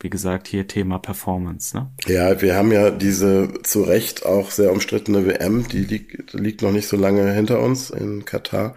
Wie 0.00 0.10
gesagt, 0.10 0.46
hier 0.46 0.68
Thema 0.68 0.98
Performance. 0.98 1.76
Ne? 1.76 1.90
Ja, 2.06 2.40
wir 2.40 2.54
haben 2.54 2.70
ja 2.70 2.90
diese 2.90 3.48
zu 3.64 3.82
Recht 3.82 4.24
auch 4.24 4.52
sehr 4.52 4.70
umstrittene 4.70 5.26
WM, 5.26 5.66
die 5.66 5.80
liegt, 5.80 6.34
liegt 6.34 6.62
noch 6.62 6.70
nicht 6.70 6.86
so 6.86 6.96
lange 6.96 7.32
hinter 7.32 7.60
uns 7.60 7.90
in 7.90 8.24
Katar. 8.24 8.76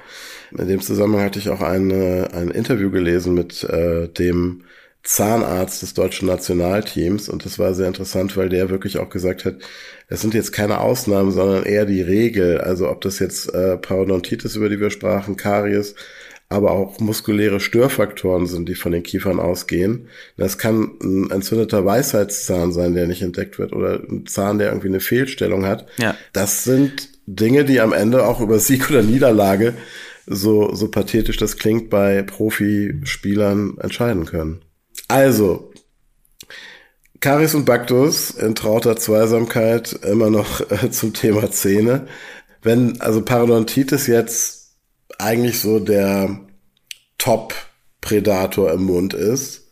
In 0.57 0.67
dem 0.67 0.81
Zusammenhang 0.81 1.25
hatte 1.25 1.37
ich 1.37 1.49
auch 1.49 1.61
eine, 1.61 2.29
ein 2.33 2.49
Interview 2.49 2.89
gelesen 2.89 3.35
mit 3.35 3.63
äh, 3.63 4.07
dem 4.07 4.63
Zahnarzt 5.03 5.81
des 5.81 5.93
deutschen 5.93 6.27
Nationalteams 6.27 7.27
und 7.27 7.45
das 7.45 7.57
war 7.57 7.73
sehr 7.73 7.87
interessant, 7.87 8.37
weil 8.37 8.49
der 8.49 8.69
wirklich 8.69 8.99
auch 8.99 9.09
gesagt 9.09 9.45
hat, 9.45 9.55
es 10.07 10.21
sind 10.21 10.33
jetzt 10.33 10.51
keine 10.51 10.79
Ausnahmen, 10.79 11.31
sondern 11.31 11.63
eher 11.63 11.85
die 11.85 12.01
Regel. 12.01 12.59
Also 12.61 12.89
ob 12.89 13.01
das 13.01 13.17
jetzt 13.17 13.51
äh, 13.53 13.77
Parodontitis, 13.77 14.55
über 14.55 14.69
die 14.69 14.79
wir 14.79 14.91
sprachen, 14.91 15.37
Karies, 15.37 15.95
aber 16.51 16.71
auch 16.71 16.99
muskuläre 16.99 17.61
Störfaktoren 17.61 18.45
sind, 18.45 18.67
die 18.67 18.75
von 18.75 18.91
den 18.91 19.03
Kiefern 19.03 19.39
ausgehen. 19.39 20.09
Das 20.35 20.57
kann 20.57 20.91
ein 21.01 21.31
entzündeter 21.31 21.85
Weisheitszahn 21.85 22.73
sein, 22.73 22.93
der 22.93 23.07
nicht 23.07 23.21
entdeckt 23.21 23.57
wird, 23.57 23.71
oder 23.71 24.01
ein 24.01 24.25
Zahn, 24.27 24.59
der 24.59 24.67
irgendwie 24.69 24.89
eine 24.89 24.99
Fehlstellung 24.99 25.65
hat. 25.65 25.87
Ja. 25.97 26.15
Das 26.33 26.65
sind 26.65 27.09
Dinge, 27.25 27.63
die 27.63 27.79
am 27.79 27.93
Ende 27.93 28.25
auch 28.25 28.41
über 28.41 28.59
Sieg 28.59 28.89
oder 28.89 29.01
Niederlage, 29.01 29.75
so, 30.27 30.75
so 30.75 30.89
pathetisch 30.89 31.37
das 31.37 31.55
klingt, 31.55 31.89
bei 31.89 32.21
Profispielern 32.21 33.77
entscheiden 33.79 34.25
können. 34.25 34.61
Also, 35.07 35.71
Karies 37.21 37.55
und 37.55 37.65
Baktus 37.65 38.31
in 38.31 38.55
trauter 38.55 38.97
Zweisamkeit 38.97 39.93
immer 40.03 40.29
noch 40.29 40.59
äh, 40.69 40.91
zum 40.91 41.13
Thema 41.13 41.49
Zähne. 41.49 42.07
Wenn 42.61 42.99
also 42.99 43.21
Parodontitis 43.21 44.07
jetzt 44.07 44.60
eigentlich 45.19 45.59
so 45.59 45.79
der 45.79 46.39
Top-Predator 47.17 48.71
im 48.71 48.83
Mund 48.83 49.13
ist, 49.13 49.71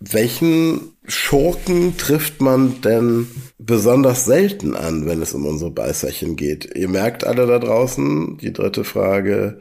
welchen 0.00 0.92
Schurken 1.06 1.96
trifft 1.96 2.40
man 2.40 2.80
denn 2.82 3.26
besonders 3.58 4.24
selten 4.26 4.76
an, 4.76 5.06
wenn 5.06 5.22
es 5.22 5.32
um 5.34 5.46
unsere 5.46 5.70
Beißerchen 5.70 6.36
geht? 6.36 6.76
Ihr 6.76 6.88
merkt 6.88 7.24
alle 7.24 7.46
da 7.46 7.58
draußen, 7.58 8.38
die 8.38 8.52
dritte 8.52 8.84
Frage 8.84 9.60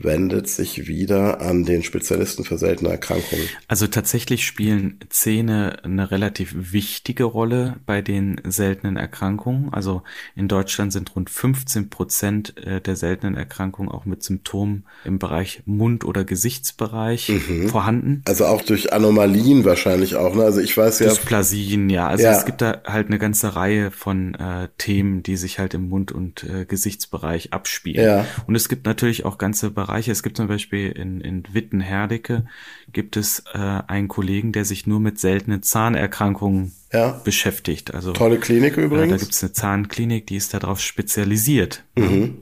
wendet 0.00 0.48
sich 0.48 0.86
wieder 0.86 1.40
an 1.40 1.64
den 1.64 1.82
Spezialisten 1.82 2.44
für 2.44 2.58
seltene 2.58 2.90
Erkrankungen. 2.90 3.44
Also 3.66 3.86
tatsächlich 3.86 4.46
spielen 4.46 4.98
Zähne 5.08 5.78
eine 5.82 6.10
relativ 6.10 6.54
wichtige 6.72 7.24
Rolle 7.24 7.76
bei 7.84 8.00
den 8.02 8.40
seltenen 8.46 8.96
Erkrankungen. 8.96 9.72
Also 9.72 10.02
in 10.36 10.48
Deutschland 10.48 10.92
sind 10.92 11.14
rund 11.16 11.30
15 11.30 11.90
Prozent 11.90 12.56
äh, 12.58 12.80
der 12.80 12.96
seltenen 12.96 13.34
Erkrankungen 13.36 13.90
auch 13.90 14.04
mit 14.04 14.22
Symptomen 14.22 14.84
im 15.04 15.18
Bereich 15.18 15.62
Mund- 15.66 16.04
oder 16.04 16.24
Gesichtsbereich 16.24 17.32
vorhanden. 17.68 18.22
Also 18.26 18.46
auch 18.46 18.62
durch 18.62 18.92
Anomalien 18.92 19.64
wahrscheinlich 19.64 20.14
auch. 20.16 20.34
Ne? 20.34 20.44
Also 20.44 20.60
ich 20.60 20.76
weiß 20.76 21.00
ja, 21.00 21.08
Dysplasien, 21.08 21.90
ja. 21.90 22.06
Also 22.08 22.24
Ja. 22.24 22.32
es 22.38 22.44
gibt 22.44 22.62
da 22.62 22.82
halt 22.86 23.08
eine 23.08 23.18
ganze 23.18 23.56
Reihe 23.56 23.90
von 23.90 24.34
äh, 24.34 24.68
Themen, 24.78 25.22
die 25.22 25.36
sich 25.36 25.58
halt 25.58 25.74
im 25.74 25.88
Mund- 25.88 26.12
und 26.12 26.44
äh, 26.44 26.64
Gesichtsbereich 26.66 27.52
abspielen. 27.52 28.04
Ja. 28.04 28.24
Und 28.46 28.54
es 28.54 28.68
gibt 28.68 28.86
natürlich 28.86 29.24
auch 29.24 29.38
ganze 29.38 29.70
Bereiche. 29.70 29.87
Es 29.88 30.22
gibt 30.22 30.36
zum 30.36 30.48
Beispiel 30.48 30.90
in, 30.90 31.20
in 31.20 31.44
Witten-Herdecke 31.52 32.46
gibt 32.92 33.16
es 33.16 33.44
äh, 33.54 33.58
einen 33.58 34.08
Kollegen, 34.08 34.52
der 34.52 34.64
sich 34.64 34.86
nur 34.86 35.00
mit 35.00 35.18
seltenen 35.18 35.62
Zahnerkrankungen 35.62 36.72
ja, 36.92 37.20
beschäftigt. 37.24 37.94
Also 37.94 38.12
tolle 38.12 38.38
Klinik 38.38 38.74
äh, 38.74 38.76
da 38.76 38.82
übrigens. 38.82 39.20
gibt 39.20 39.34
es 39.34 39.42
eine 39.42 39.52
Zahnklinik, 39.52 40.26
die 40.26 40.36
ist 40.36 40.54
darauf 40.54 40.80
spezialisiert. 40.80 41.84
Mhm. 41.96 42.38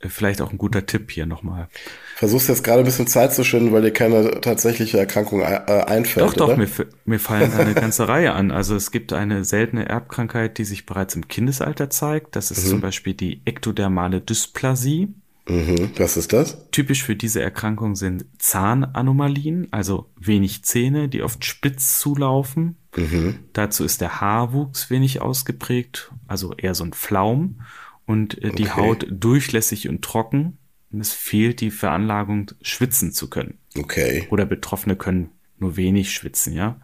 vielleicht 0.00 0.40
auch 0.40 0.52
ein 0.52 0.58
guter 0.58 0.86
Tipp 0.86 1.10
hier 1.10 1.26
nochmal. 1.26 1.68
Versuchst 2.16 2.48
jetzt 2.48 2.64
gerade 2.64 2.78
ein 2.78 2.86
bisschen 2.86 3.06
Zeit 3.06 3.34
zu 3.34 3.44
schinden, 3.44 3.72
weil 3.72 3.82
dir 3.82 3.90
keine 3.90 4.40
tatsächliche 4.40 4.98
Erkrankung 4.98 5.42
äh, 5.42 5.44
einfällt. 5.44 6.24
Doch, 6.24 6.32
doch, 6.32 6.48
oder? 6.48 6.56
Mir, 6.56 6.68
mir 7.04 7.20
fallen 7.20 7.52
eine 7.52 7.74
ganze 7.74 8.08
Reihe 8.08 8.32
an. 8.32 8.50
Also 8.52 8.74
es 8.74 8.90
gibt 8.90 9.12
eine 9.12 9.44
seltene 9.44 9.86
Erbkrankheit, 9.86 10.56
die 10.56 10.64
sich 10.64 10.86
bereits 10.86 11.14
im 11.14 11.28
Kindesalter 11.28 11.90
zeigt. 11.90 12.34
Das 12.34 12.50
ist 12.50 12.64
mhm. 12.64 12.70
zum 12.70 12.80
Beispiel 12.80 13.12
die 13.12 13.42
ektodermale 13.44 14.22
Dysplasie. 14.22 15.08
Mhm. 15.48 15.92
Was 15.96 16.16
ist 16.16 16.32
das? 16.32 16.70
Typisch 16.70 17.04
für 17.04 17.14
diese 17.14 17.40
Erkrankung 17.40 17.94
sind 17.94 18.26
Zahnanomalien, 18.38 19.68
also 19.72 20.10
wenig 20.18 20.64
Zähne, 20.64 21.08
die 21.08 21.22
oft 21.22 21.44
spitz 21.44 22.00
zulaufen. 22.00 22.76
Mhm. 22.96 23.38
Dazu 23.52 23.84
ist 23.84 24.00
der 24.00 24.20
Haarwuchs 24.20 24.90
wenig 24.90 25.22
ausgeprägt, 25.22 26.10
also 26.26 26.54
eher 26.54 26.74
so 26.74 26.84
ein 26.84 26.92
Flaum 26.92 27.60
und 28.06 28.42
äh, 28.42 28.50
die 28.50 28.64
okay. 28.64 28.80
Haut 28.80 29.06
durchlässig 29.08 29.88
und 29.88 30.02
trocken. 30.02 30.58
Und 30.92 31.00
es 31.00 31.12
fehlt 31.12 31.60
die 31.60 31.70
Veranlagung, 31.70 32.52
schwitzen 32.62 33.12
zu 33.12 33.28
können. 33.28 33.58
Okay. 33.76 34.26
Oder 34.30 34.46
Betroffene 34.46 34.96
können 34.96 35.30
nur 35.58 35.76
wenig 35.76 36.12
schwitzen, 36.12 36.52
ja. 36.52 36.80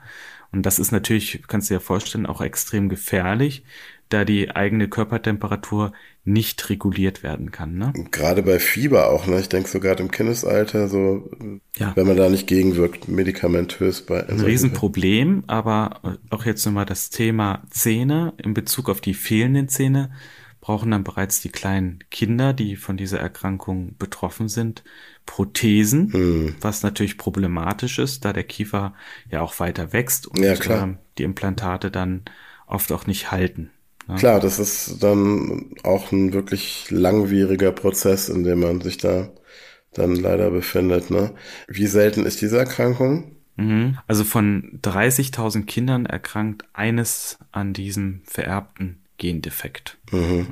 Und 0.51 0.67
das 0.67 0.79
ist 0.79 0.93
natürlich, 0.93 1.43
kannst 1.47 1.71
du 1.71 1.75
dir 1.75 1.81
vorstellen, 1.81 2.27
auch 2.27 2.43
extrem 2.43 2.89
gefährlich, 2.89 3.65
da 4.13 4.25
die 4.25 4.51
eigene 4.51 4.89
Körpertemperatur 4.89 5.93
nicht 6.25 6.71
reguliert 6.71 7.23
werden 7.23 7.51
kann. 7.51 7.77
Ne? 7.77 7.93
Gerade 8.11 8.43
bei 8.43 8.59
Fieber 8.59 9.11
auch, 9.11 9.27
ne? 9.27 9.41
Ich 9.41 9.49
denke 9.49 9.69
so 9.69 9.81
gerade 9.81 10.03
im 10.03 10.11
Kindesalter, 10.11 10.89
so 10.89 11.31
ja. 11.77 11.93
wenn 11.97 12.07
man 12.07 12.17
da 12.17 12.29
nicht 12.29 12.47
gegenwirkt, 12.47 13.09
medikamentös 13.09 14.03
bei. 14.03 14.27
Ein 14.29 14.41
Riesenproblem, 14.41 15.45
aber 15.49 16.19
auch 16.31 16.45
jetzt 16.45 16.65
nochmal 16.65 16.87
das 16.87 17.11
Thema 17.11 17.63
Zähne 17.71 18.35
in 18.37 18.55
Bezug 18.55 18.89
auf 18.89 19.01
die 19.01 19.15
fehlenden 19.15 19.69
Zähne 19.69 20.11
brauchen 20.63 20.93
dann 20.93 21.03
bereits 21.03 21.41
die 21.41 21.51
kleinen 21.51 21.99
Kinder, 22.11 22.53
die 22.53 22.77
von 22.77 22.97
dieser 22.97 23.19
Erkrankung 23.19 23.97
betroffen 23.99 24.49
sind, 24.49 24.85
Prothesen, 25.27 26.13
hm. 26.13 26.55
was 26.61 26.85
natürlich 26.85 27.19
problematisch 27.19 27.99
ist, 27.99 28.25
da 28.25 28.33
der 28.33 28.45
Kiefer 28.45 28.95
ja 29.29 29.41
auch 29.43 29.59
weiter 29.59 29.93
wächst 29.93 30.29
und 30.29 30.39
ja, 30.41 30.53
äh, 30.53 30.95
die 31.19 31.25
Implantate 31.25 31.91
dann 31.91 32.23
oft 32.67 32.93
auch 32.93 33.07
nicht 33.07 33.33
halten. 33.33 33.71
Ja. 34.09 34.17
Klar, 34.17 34.41
das 34.41 34.59
ist 34.59 35.03
dann 35.03 35.71
auch 35.83 36.13
ein 36.13 36.33
wirklich 36.33 36.91
langwieriger 36.91 37.73
Prozess, 37.73 38.29
in 38.29 38.45
dem 38.45 38.61
man 38.61 38.81
sich 38.81 38.99
da 38.99 39.31
dann 39.95 40.17
leider 40.17 40.51
befindet. 40.51 41.11
Ne? 41.11 41.35
Wie 41.69 41.87
selten 41.87 42.25
ist 42.25 42.41
diese 42.41 42.59
Erkrankung? 42.59 43.37
Mhm. 43.57 43.99
Also 44.07 44.25
von 44.25 44.81
30.000 44.83 45.67
Kindern 45.67 46.07
erkrankt 46.07 46.65
eines 46.73 47.39
an 47.53 47.73
diesem 47.73 48.23
vererbten 48.25 49.03
Gendefekt. 49.19 49.99
Mhm. 50.11 50.47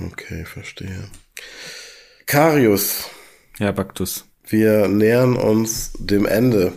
Okay, 0.00 0.44
verstehe. 0.44 1.04
Karius. 2.26 3.08
Ja, 3.58 3.72
Baktus. 3.72 4.26
Wir 4.44 4.88
nähern 4.88 5.36
uns 5.36 5.92
dem 5.98 6.26
Ende. 6.26 6.72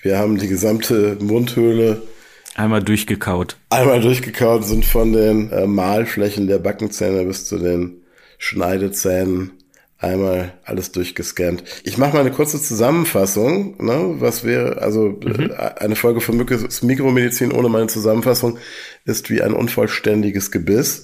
Wir 0.00 0.18
haben 0.18 0.38
die 0.38 0.48
gesamte 0.48 1.16
Mundhöhle 1.20 2.02
Einmal 2.54 2.82
durchgekaut. 2.82 3.56
Einmal 3.70 4.00
durchgekaut 4.00 4.64
sind 4.64 4.84
von 4.84 5.12
den 5.12 5.50
äh, 5.50 5.66
Mahlflächen 5.66 6.46
der 6.46 6.58
Backenzähne 6.58 7.24
bis 7.24 7.46
zu 7.46 7.58
den 7.58 8.02
Schneidezähnen 8.38 9.52
einmal 9.98 10.52
alles 10.64 10.92
durchgescannt. 10.92 11.64
Ich 11.82 11.98
mache 11.98 12.12
mal 12.12 12.20
eine 12.20 12.30
kurze 12.30 12.60
Zusammenfassung, 12.60 13.82
ne, 13.82 14.16
was 14.18 14.44
wäre, 14.44 14.82
also 14.82 15.18
mhm. 15.24 15.50
Äh, 15.50 15.80
eine 15.80 15.96
Folge 15.96 16.20
von 16.20 16.36
Mückes 16.36 16.82
Mikromedizin 16.82 17.52
ohne 17.52 17.68
meine 17.68 17.86
Zusammenfassung 17.88 18.58
ist 19.04 19.30
wie 19.30 19.42
ein 19.42 19.54
unvollständiges 19.54 20.50
Gebiss. 20.50 21.02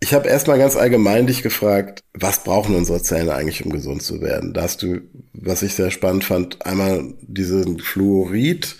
Ich 0.00 0.14
habe 0.14 0.28
erstmal 0.28 0.58
ganz 0.58 0.74
allgemein 0.74 1.28
dich 1.28 1.44
gefragt, 1.44 2.02
was 2.12 2.42
brauchen 2.42 2.74
unsere 2.74 3.00
Zähne 3.02 3.34
eigentlich, 3.34 3.64
um 3.64 3.70
gesund 3.70 4.02
zu 4.02 4.20
werden? 4.20 4.52
Da 4.52 4.62
hast 4.62 4.82
du, 4.82 5.00
was 5.32 5.62
ich 5.62 5.74
sehr 5.74 5.92
spannend 5.92 6.24
fand, 6.24 6.66
einmal 6.66 7.14
diesen 7.20 7.78
Fluorid. 7.78 8.76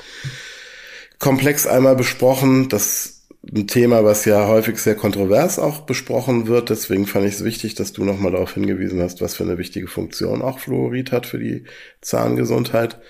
Komplex 1.22 1.68
einmal 1.68 1.94
besprochen. 1.94 2.68
Das 2.68 3.28
ein 3.54 3.68
Thema, 3.68 4.04
was 4.04 4.24
ja 4.24 4.48
häufig 4.48 4.78
sehr 4.78 4.96
kontrovers 4.96 5.60
auch 5.60 5.82
besprochen 5.82 6.48
wird. 6.48 6.68
Deswegen 6.68 7.06
fand 7.06 7.26
ich 7.26 7.34
es 7.34 7.44
wichtig, 7.44 7.76
dass 7.76 7.92
du 7.92 8.04
nochmal 8.04 8.32
darauf 8.32 8.54
hingewiesen 8.54 9.00
hast, 9.00 9.20
was 9.20 9.36
für 9.36 9.44
eine 9.44 9.56
wichtige 9.56 9.86
Funktion 9.86 10.42
auch 10.42 10.58
Fluorid 10.58 11.12
hat 11.12 11.26
für 11.26 11.38
die 11.38 11.64
Zahngesundheit. 12.00 13.00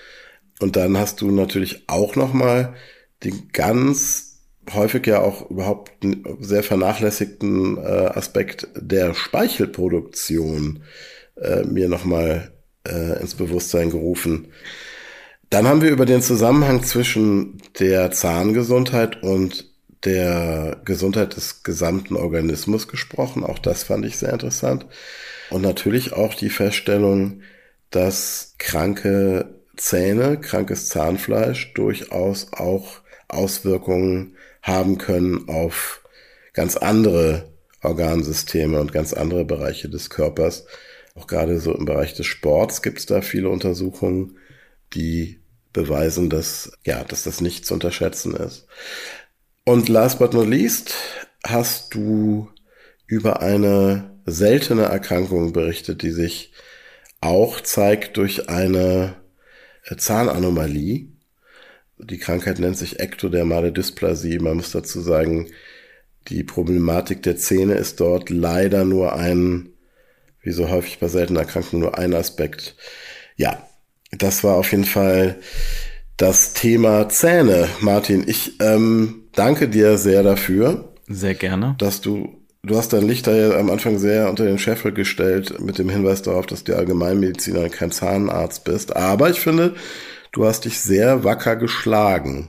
Und 0.61 0.77
dann 0.77 0.99
hast 0.99 1.23
du 1.23 1.31
natürlich 1.31 1.85
auch 1.89 2.15
nochmal 2.15 2.75
den 3.25 3.49
ganz 3.51 4.41
häufig 4.75 5.07
ja 5.07 5.21
auch 5.23 5.51
überhaupt 5.51 5.93
sehr 6.41 6.63
vernachlässigten 6.63 7.79
äh, 7.79 7.81
Aspekt 7.81 8.69
der 8.77 9.15
Speichelproduktion 9.15 10.83
äh, 11.41 11.63
mir 11.65 11.89
nochmal 11.89 12.53
äh, 12.87 13.21
ins 13.21 13.35
Bewusstsein 13.35 13.91
gerufen. 13.91 14.49
Dann 15.53 15.69
haben 15.69 15.83
wir 15.83 15.91
über 15.91 16.07
den 16.07 16.23
Zusammenhang 16.23 16.83
zwischen 16.83 17.61
der 17.79 18.11
Zahngesundheit 18.11 19.23
und 19.23 19.71
der 20.03 20.81
Gesundheit 20.87 21.37
des 21.37 21.63
gesamten 21.63 22.17
Organismus 22.17 22.89
gesprochen. 22.89 23.45
Auch 23.45 23.59
das 23.59 23.83
fand 23.83 24.07
ich 24.07 24.17
sehr 24.17 24.33
interessant. 24.33 24.87
Und 25.51 25.61
natürlich 25.61 26.15
auch 26.15 26.33
die 26.33 26.49
Feststellung, 26.49 27.43
dass 27.91 28.55
kranke 28.57 29.61
Zähne, 29.77 30.41
krankes 30.41 30.89
Zahnfleisch 30.89 31.75
durchaus 31.75 32.55
auch 32.55 33.03
Auswirkungen 33.29 34.39
haben 34.63 34.97
können 34.97 35.51
auf 35.51 36.03
ganz 36.55 36.79
andere 36.79 37.53
Organsysteme 37.83 38.81
und 38.81 38.95
ganz 38.95 39.13
andere 39.13 39.45
Bereiche 39.45 39.91
des 39.91 40.09
Körpers. 40.09 40.65
Auch 41.15 41.27
gerade 41.27 41.61
so 41.61 41.75
im 41.75 41.85
Bereich 41.85 42.15
des 42.15 42.25
Sports 42.25 42.81
gibt 42.81 43.01
es 43.01 43.05
da 43.05 43.21
viele 43.21 43.51
Untersuchungen, 43.51 44.39
die 44.95 45.42
beweisen, 45.73 46.31
dass, 46.31 46.73
ja, 46.85 47.05
dass 47.05 47.25
das 47.25 47.41
nicht 47.41 47.67
zu 47.67 47.75
unterschätzen 47.75 48.35
ist. 48.35 48.67
Und 49.65 49.89
last 49.89 50.19
but 50.19 50.35
not 50.35 50.49
least 50.49 50.95
hast 51.45 51.95
du 51.95 52.51
über 53.07 53.41
eine 53.41 54.19
seltene 54.27 54.83
Erkrankung 54.83 55.53
berichtet, 55.53 56.03
die 56.03 56.11
sich 56.11 56.53
auch 57.21 57.61
zeigt 57.61 58.17
durch 58.17 58.49
eine 58.49 59.17
Zahnanomalie. 59.97 61.09
Die 61.99 62.19
Krankheit 62.19 62.59
nennt 62.59 62.77
sich 62.77 63.01
ektodermale 63.01 63.73
Dysplasie. 63.73 64.39
Man 64.39 64.57
muss 64.57 64.73
dazu 64.73 65.01
sagen, 65.01 65.51
die 66.29 66.45
Problematik 66.45 67.23
der 67.23 67.37
Zähne 67.37 67.75
ist 67.75 68.01
dort 68.01 68.31
leider 68.31 68.85
nur 68.85 69.15
ein, 69.15 69.71
wie 70.41 70.53
so 70.53 70.69
häufig 70.69 70.99
bei 70.99 71.09
seltenen 71.09 71.43
Erkrankungen, 71.43 71.83
nur 71.83 71.99
ein 71.99 72.15
Aspekt. 72.15 72.77
Ja, 73.37 73.69
das 74.13 74.45
war 74.45 74.57
auf 74.57 74.71
jeden 74.71 74.85
Fall 74.85 75.37
das 76.17 76.53
Thema 76.53 77.09
Zähne. 77.09 77.69
Martin, 77.81 78.25
ich 78.27 78.61
ähm, 78.61 79.25
danke 79.33 79.69
dir 79.69 79.99
sehr 79.99 80.23
dafür. 80.23 80.93
Sehr 81.09 81.35
gerne. 81.35 81.75
Dass 81.79 82.01
du, 82.01 82.43
du 82.63 82.77
hast 82.77 82.93
dein 82.93 83.07
Licht 83.07 83.27
da 83.27 83.35
ja 83.35 83.59
am 83.59 83.71
Anfang 83.71 83.99
sehr 83.99 84.29
unter 84.29 84.45
den 84.45 84.59
Scheffel 84.59 84.93
gestellt 84.93 85.61
mit 85.61 85.79
dem 85.79 85.89
Hinweis 85.89 86.23
darauf, 86.23 86.47
dass 86.47 86.65
du 86.65 86.77
Allgemeinmediziner 86.77 87.69
kein 87.71 87.91
Zahnarzt 87.91 88.65
bist. 88.65 88.95
Aber 88.95 89.31
ich 89.31 89.41
finde, 89.41 89.75
du 90.33 90.45
hast 90.45 90.65
dich 90.65 90.81
sehr 90.81 91.25
wacker 91.25 91.57
geschlagen. 91.57 92.49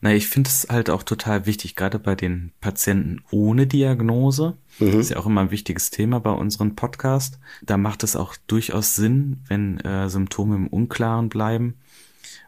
Na, 0.00 0.14
ich 0.14 0.28
finde 0.28 0.48
es 0.48 0.68
halt 0.70 0.90
auch 0.90 1.02
total 1.02 1.46
wichtig, 1.46 1.74
gerade 1.74 1.98
bei 1.98 2.14
den 2.14 2.52
Patienten 2.60 3.22
ohne 3.30 3.66
Diagnose. 3.66 4.56
Mhm. 4.78 5.00
Ist 5.00 5.10
ja 5.10 5.16
auch 5.16 5.26
immer 5.26 5.42
ein 5.42 5.50
wichtiges 5.50 5.90
Thema 5.90 6.20
bei 6.20 6.30
unserem 6.30 6.76
Podcast. 6.76 7.38
Da 7.62 7.76
macht 7.76 8.02
es 8.02 8.16
auch 8.16 8.36
durchaus 8.46 8.94
Sinn, 8.94 9.42
wenn 9.48 9.80
äh, 9.80 10.08
Symptome 10.08 10.56
im 10.56 10.66
Unklaren 10.68 11.28
bleiben 11.28 11.74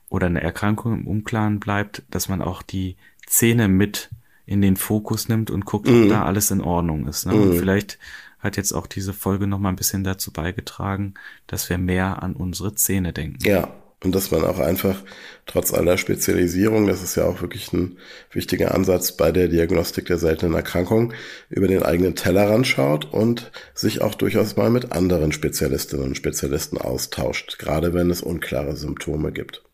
oder 0.09 0.26
eine 0.26 0.42
Erkrankung 0.42 1.00
im 1.00 1.07
Unklaren 1.07 1.61
bleibt, 1.61 2.02
dass 2.11 2.28
man 2.28 2.42
auch 2.42 2.62
die 2.62 2.96
Zähne 3.26 3.68
mit 3.68 4.11
in 4.46 4.62
den 4.62 4.76
Fokus 4.76 5.28
nimmt 5.28 5.50
und 5.50 5.66
guckt, 5.66 5.88
mhm. 5.88 6.04
ob 6.04 6.09
da 6.09 6.24
alles 6.24 6.50
in 6.50 6.61
Ordnung 6.61 7.07
ist. 7.07 7.26
Ne? 7.26 7.35
Mhm. 7.35 7.42
Und 7.42 7.59
vielleicht 7.59 7.98
hat 8.38 8.57
jetzt 8.57 8.72
auch 8.72 8.87
diese 8.87 9.12
Folge 9.12 9.46
noch 9.46 9.59
mal 9.59 9.68
ein 9.68 9.76
bisschen 9.76 10.04
dazu 10.04 10.33
beigetragen, 10.33 11.14
dass 11.46 11.68
wir 11.68 11.76
mehr 11.76 12.22
an 12.22 12.35
unsere 12.35 12.74
Zähne 12.74 13.12
denken. 13.12 13.44
Ja, 13.44 13.68
und 14.04 14.14
dass 14.14 14.30
man 14.30 14.44
auch 14.44 14.58
einfach 14.58 15.02
trotz 15.46 15.74
aller 15.74 15.98
Spezialisierung, 15.98 16.87
das 16.87 17.02
ist 17.02 17.16
ja 17.16 17.24
auch 17.24 17.40
wirklich 17.40 17.72
ein 17.72 17.98
wichtiger 18.30 18.74
Ansatz 18.74 19.12
bei 19.12 19.32
der 19.32 19.48
Diagnostik 19.48 20.06
der 20.06 20.18
seltenen 20.18 20.54
Erkrankung, 20.54 21.12
über 21.48 21.66
den 21.66 21.82
eigenen 21.82 22.14
Tellerrand 22.14 22.66
schaut 22.66 23.12
und 23.12 23.50
sich 23.74 24.00
auch 24.00 24.14
durchaus 24.14 24.56
mal 24.56 24.70
mit 24.70 24.92
anderen 24.92 25.32
Spezialistinnen 25.32 26.06
und 26.06 26.16
Spezialisten 26.16 26.78
austauscht, 26.78 27.58
gerade 27.58 27.92
wenn 27.92 28.11
es 28.11 28.22
unklare 28.22 28.76
Symptome 28.76 29.32
gibt. 29.32 29.64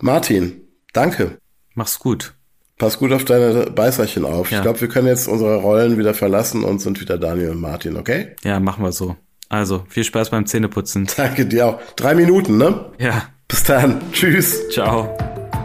Martin, 0.00 0.62
danke. 0.92 1.38
Mach's 1.74 1.98
gut. 1.98 2.34
Pass 2.78 2.98
gut 2.98 3.12
auf 3.12 3.24
deine 3.24 3.70
Beißerchen 3.70 4.24
auf. 4.24 4.52
Ja. 4.52 4.58
Ich 4.58 4.62
glaube, 4.62 4.80
wir 4.80 4.88
können 4.88 5.08
jetzt 5.08 5.26
unsere 5.26 5.56
Rollen 5.56 5.98
wieder 5.98 6.14
verlassen 6.14 6.62
und 6.62 6.80
sind 6.80 7.00
wieder 7.00 7.18
Daniel 7.18 7.50
und 7.50 7.60
Martin, 7.60 7.96
okay? 7.96 8.36
Ja, 8.44 8.60
machen 8.60 8.84
wir 8.84 8.92
so. 8.92 9.16
Also, 9.48 9.84
viel 9.88 10.04
Spaß 10.04 10.30
beim 10.30 10.46
Zähneputzen. 10.46 11.08
Danke 11.16 11.46
dir 11.46 11.66
auch. 11.66 11.80
Drei 11.96 12.14
Minuten, 12.14 12.58
ne? 12.58 12.86
Ja. 12.98 13.22
Bis 13.48 13.64
dann. 13.64 14.00
Tschüss. 14.12 14.68
Ciao. 14.68 15.16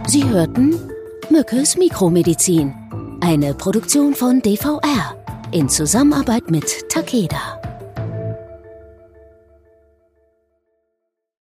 Sie 0.08 0.24
hörten 0.24 0.80
Mückes 1.30 1.78
Mikromedizin. 1.78 2.74
Eine 3.20 3.54
Produktion 3.54 4.14
von 4.14 4.42
DVR 4.42 5.16
in 5.52 5.68
Zusammenarbeit 5.68 6.50
mit 6.50 6.90
Takeda. 6.90 7.62